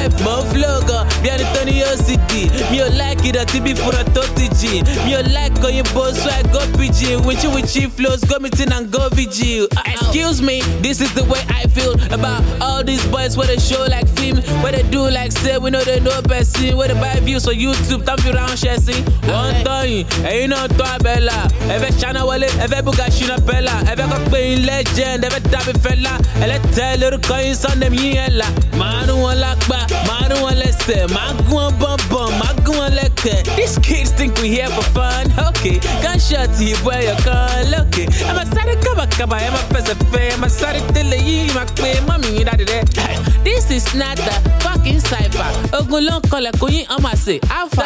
[0.10, 0.24] their wife.
[0.26, 2.72] Mo flow gan, bí ẹni tó ní OCD.
[2.72, 4.84] Mi ò like ìdọ̀tí bí fúnra tó ti jì.
[5.06, 7.20] Mi ò like òyìnbó so I go pidgin.
[7.26, 9.68] Winchy winchy flows, meeting and go vigil.
[9.78, 13.58] Uh, Excuse me, this is the way I feel about all these boys where they
[13.58, 16.94] show like film, where they do like say we know they know person, where they
[17.00, 18.94] buy views on YouTube, tán fi ránṣẹ́ sí.
[19.28, 21.38] Wọ́n ń tọ́yìn, ẹ̀yin náà tọ́ abẹ́là.
[21.74, 23.74] Ẹ fẹ́ ṣáná wọlé, ẹ fẹ́ bùkà ṣínà pẹ́là.
[23.92, 26.14] Ẹ fẹ́ kọ́ pé yín legend, ẹ fẹ́ dàbí fẹ́lá.
[26.44, 28.46] Ẹlẹ́tẹ̀ lórúkọ yín Sunday mi yẹn là.
[28.80, 32.92] Màá rún wọn lápá, màá rún wọn lẹ́sẹ̀, màá gún wọn
[33.26, 33.56] lẹ́kẹ̀.
[33.56, 35.80] These kids think we here for fun, okay.
[36.04, 38.04] Gunshot ìbò ẹyọ kan lókè.
[38.30, 41.90] Ẹ máa sáré kábàkábà, ẹ máa fẹsẹ̀ fẹ́, ẹ máa sáré tẹ́lẹ̀ yìí, máa pe
[42.08, 42.84] mọ́mì yín dáadé dẹ́.
[43.44, 44.34] This is not the
[44.64, 45.50] fucking cipher.
[45.80, 47.40] Ogun ló ń kọlẹ̀ kó yín ọmọ àṣẹ.
[47.60, 47.84] Alpha.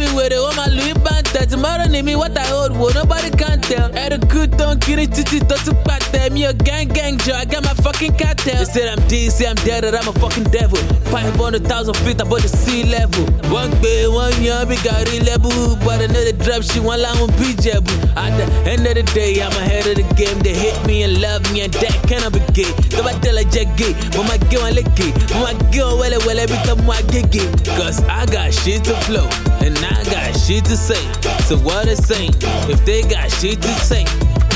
[0.00, 1.46] Mi wèrè, wọ́n máa lù í bàǹtẹ̀.
[1.50, 3.88] Tomorrow ni me what I hold, wo nobody can tell.
[4.02, 6.30] Ẹ̀rù kú tó ń kiri títí tó tún pàtẹ́.
[6.32, 8.56] Mi ò gang gang jọ, I got my fucking cartel.
[8.56, 10.78] They said I'm D, say I'm dead, that I'm a fucking devil.
[11.12, 13.24] Five hundred thousand feet above the sea level.
[13.52, 13.70] Wọ́n
[14.14, 15.50] one wọ́n yan bí gàrí lẹ́bù.
[15.84, 17.92] But I know the drop shit, wọ́n láwọn bí jẹ̀bù.
[18.16, 20.38] At the end of the day, I'm ahead of the game.
[20.40, 22.70] They hate me and love me and that cannot be gay.
[22.90, 25.06] Tó bá tẹ̀lé jẹ́ gay, mo máa gé wọn lékè.
[25.34, 27.44] Mo máa gé wọn wẹ́lẹ́wẹ́lẹ́ bí tó mú agége.
[27.78, 29.28] Cause I got shit to flow
[29.64, 31.02] and I got shit to say.
[31.48, 32.34] So what they saying?
[32.68, 34.04] If they got shit to say,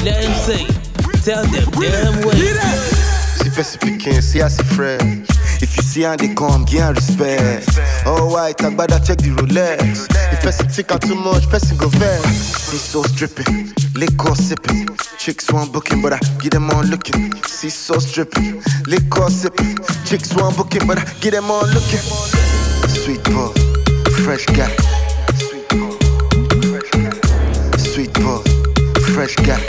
[0.05, 0.67] let them say.
[1.25, 2.37] Tell them, damn way.
[3.41, 5.24] See person picking, see as a friend.
[5.65, 7.70] If you see how they come, give respect.
[8.05, 10.07] Oh white, agbada check the Rolex.
[10.31, 12.23] If person think am too much, person go vex.
[12.69, 14.89] See so stripping, liquor sipping.
[15.16, 17.32] Chicks want booking, but I get them on looking.
[17.45, 19.78] See so stripping, liquor sipping.
[20.05, 22.05] Chicks want booking, but I get them on looking.
[23.01, 23.49] Sweet boy,
[24.20, 24.69] fresh guy.
[27.78, 28.43] Sweet boy,
[29.16, 29.65] fresh guy.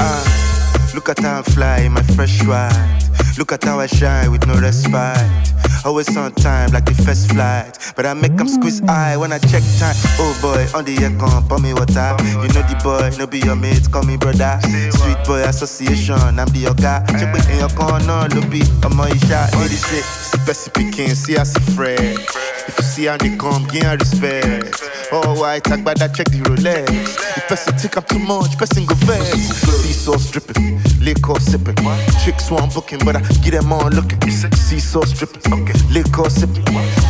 [0.00, 3.05] Ah, look at how I fly my fresh ride.
[3.38, 5.55] Look at how I shine with no respite.
[5.86, 7.78] Always on time like the first flight.
[7.94, 9.94] But I make them squeeze eye when I check time.
[10.18, 12.10] Oh boy, on the aircon, pour me water.
[12.42, 14.58] You know the boy, no be your mate, call me brother.
[14.90, 17.06] Sweet boy association, I'm the yoga.
[17.06, 19.54] Check in your corner, no be a my shot.
[19.54, 22.18] Need to say, see Bessie picking, see us friend.
[22.66, 24.82] If you see how they come, give her respect.
[25.12, 26.90] Oh, white, talk about that, check the Rolex.
[27.38, 29.54] If person think I'm too much, person go vex.
[29.86, 31.78] Seesaw stripping, liquor sipping.
[32.24, 34.18] Chicks want booking, but I get them on looking.
[34.26, 35.75] Seesaw stripping, okay.
[35.90, 36.64] Liquor sipping.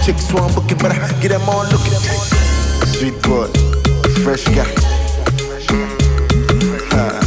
[0.04, 1.92] Chicks want booking, but I get them on looking.
[2.96, 3.48] Sweet boy,
[4.22, 4.70] fresh guy.
[6.92, 7.20] Ah,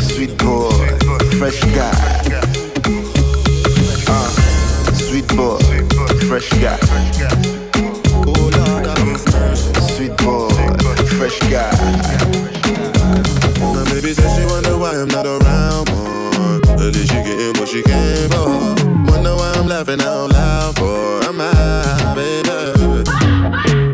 [0.00, 0.70] sweet boy,
[1.38, 1.92] fresh guy.
[4.08, 4.30] Ah,
[4.94, 5.58] sweet boy,
[6.26, 6.78] fresh guy.
[9.94, 10.48] Sweet boy,
[11.18, 11.70] fresh guy.
[13.60, 16.60] My baby says she wonder why I'm not around more.
[16.80, 18.81] At least she getting what she came for.
[19.12, 21.20] Wonder why I'm laughing out loud for.
[21.28, 23.04] I'm high, baby.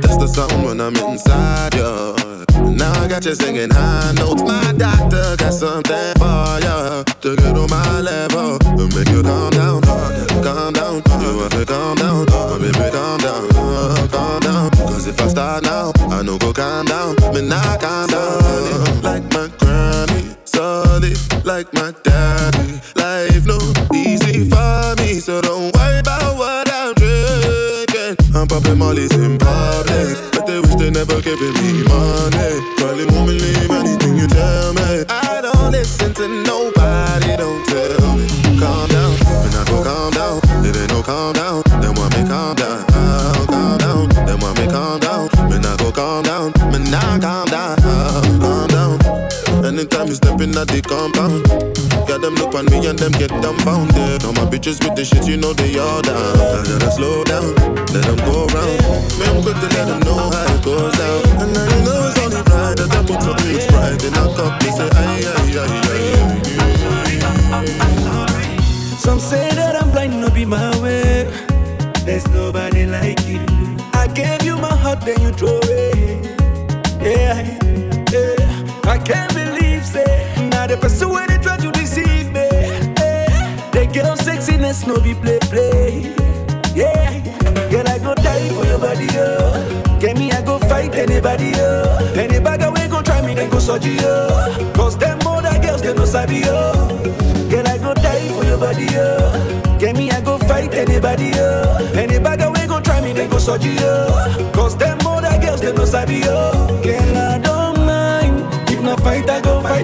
[0.00, 2.16] That's the song when I'm inside you.
[2.78, 4.42] Now I got you singing high notes.
[4.42, 9.50] My doctor got something for you to get on my level and make you calm
[9.50, 11.02] down, calm down.
[11.20, 13.48] You have to calm down, oh, baby, calm down,
[14.14, 14.70] calm down.
[14.70, 19.02] Cause if I start now, I know go calm down, me not calm down.
[19.02, 21.16] Like my granny, solid
[21.46, 22.80] like my daddy.
[22.98, 23.58] Life no
[23.94, 28.14] easy for me, so don't worry about what I'm drinking.
[28.34, 32.50] I'm popping mollies in public, but they wish they never giving me money.
[32.76, 35.04] Probably won't believe anything you tell me.
[35.08, 38.26] I don't listen to nobody, don't tell me.
[38.58, 39.14] Calm down,
[39.46, 40.38] and I go calm down.
[40.66, 42.84] It ain't no calm down, then want me calm down.
[42.98, 45.28] Oh, calm down, then want me calm down.
[45.50, 49.07] Me I go calm down, me I calm down, oh, calm down.
[49.68, 51.44] Anytime you step in at the compound,
[52.08, 54.24] got them look on me and them get dumbfounded.
[54.24, 56.16] All my bitches with the shit, you know they all down.
[56.16, 57.52] I gotta slow down,
[57.92, 58.80] let them go round.
[59.20, 61.20] Man, I'm quick to let them know how it goes down.
[61.44, 64.24] And now you know it's only right that I put some big sprite in a
[64.32, 64.56] cup.
[64.64, 66.48] They say, aye, aye, aye, aye,
[67.52, 68.96] aye.
[68.96, 71.28] Some say that I'm blind, no be my way.
[72.08, 73.44] There's nobody like you.
[73.92, 76.24] I gave you my heart, then you throw it.
[77.04, 77.44] Yeah,
[78.10, 78.48] yeah.
[78.88, 79.57] I can't believe,
[79.92, 82.46] say, now the person where they try to deceive me.
[82.98, 83.54] Yeah.
[84.58, 86.14] Happiness no be play play.
[86.74, 87.20] Yeah,
[87.70, 89.98] girl I go die for your body, oh.
[90.00, 92.12] Get me I go fight anybody, oh.
[92.16, 94.72] Any bagger we go try me then go surgery, oh.
[94.74, 96.98] Cause them other girls they no sabi, oh.
[97.50, 99.76] Girl I go die for your body, oh.
[99.78, 101.92] Get me I go fight anybody, oh.
[101.94, 104.50] Any bagger we go try me then go surgery, oh.
[104.54, 106.80] Cause them other girls they no sabi, oh.
[106.82, 107.38] Girl I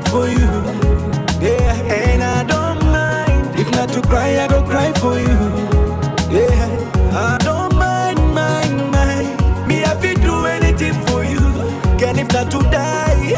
[0.00, 1.46] fight I go fight for you.
[1.46, 5.38] Yeah, and I don't mind if not to cry I go cry for you.
[6.30, 6.68] Yeah,
[7.12, 9.68] I don't mind, mind, mind.
[9.68, 11.40] Me, I feel do anything for you.
[11.98, 13.34] Can if not to die,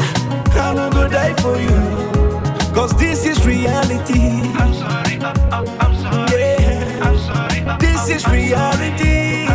[0.51, 2.73] I'm not gonna die for you.
[2.73, 4.41] Cause this is reality.
[4.57, 6.31] I'm sorry, I'm, I'm sorry.
[6.31, 7.61] Yeah, I'm sorry.
[7.61, 9.45] Uh, this is reality.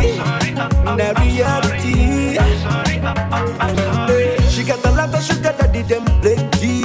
[0.83, 2.37] Not reality.
[2.37, 2.99] I'm sorry,
[3.59, 4.37] I'm sorry.
[4.49, 6.82] She got a lot of sugar daddy, them plenty.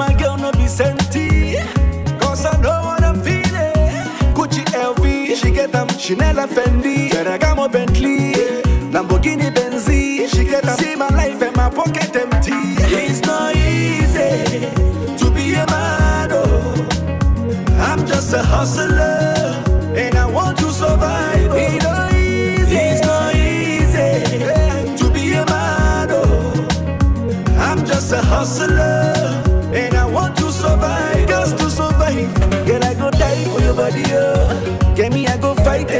[0.00, 1.56] My girl no be senti.
[2.20, 4.06] Cause I know what I'm feeling.
[4.36, 5.04] Gucci LV,
[5.36, 7.10] she get them Chanel Fendi.
[7.10, 8.32] Ferragamo Bentley,
[8.94, 10.26] Lamborghini Benzi.
[10.32, 12.60] She get them see my life and my pocket empty.
[13.04, 14.30] It's not easy
[15.20, 16.30] to be a man.
[16.32, 16.88] Oh.
[17.88, 19.09] I'm just a hustler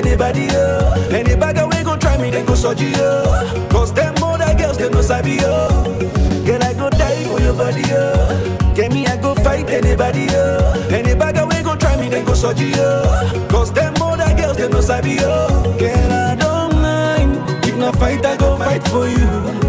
[0.05, 1.09] anybody, oh.
[1.11, 3.69] Any bagger we go try me, then go surgery, oh.
[3.71, 5.85] Cause them other girls, they no sabi, oh.
[6.47, 8.73] Girl, I go die for your body, oh.
[8.75, 10.89] Get me, I go fight anybody, oh.
[10.91, 13.47] Any bagger we go try me, then go surgery, oh.
[13.51, 15.77] Cause them other girls, they no sabi, oh.
[15.79, 17.65] Girl, I don't mind.
[17.65, 19.60] If not fight, I go fight for you.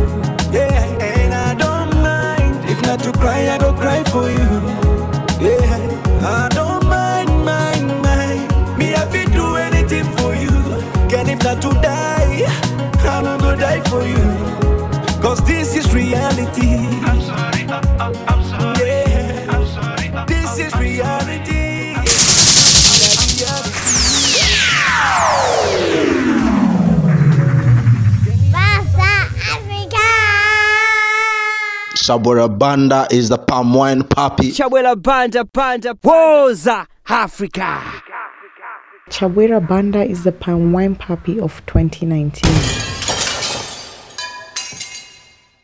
[13.71, 15.21] Die for you.
[15.21, 16.75] Cause this is reality.
[17.07, 18.85] I'm sorry, I'm, I'm sorry.
[18.85, 20.25] Yeah, I'm sorry.
[20.27, 21.95] This is reality.
[31.95, 34.51] Chabwera Banda is the palm wine papi.
[34.51, 37.79] Chabwera Banda Banda Woza Africa.
[39.09, 43.00] Chabwera Banda is the palm wine papi of 2019.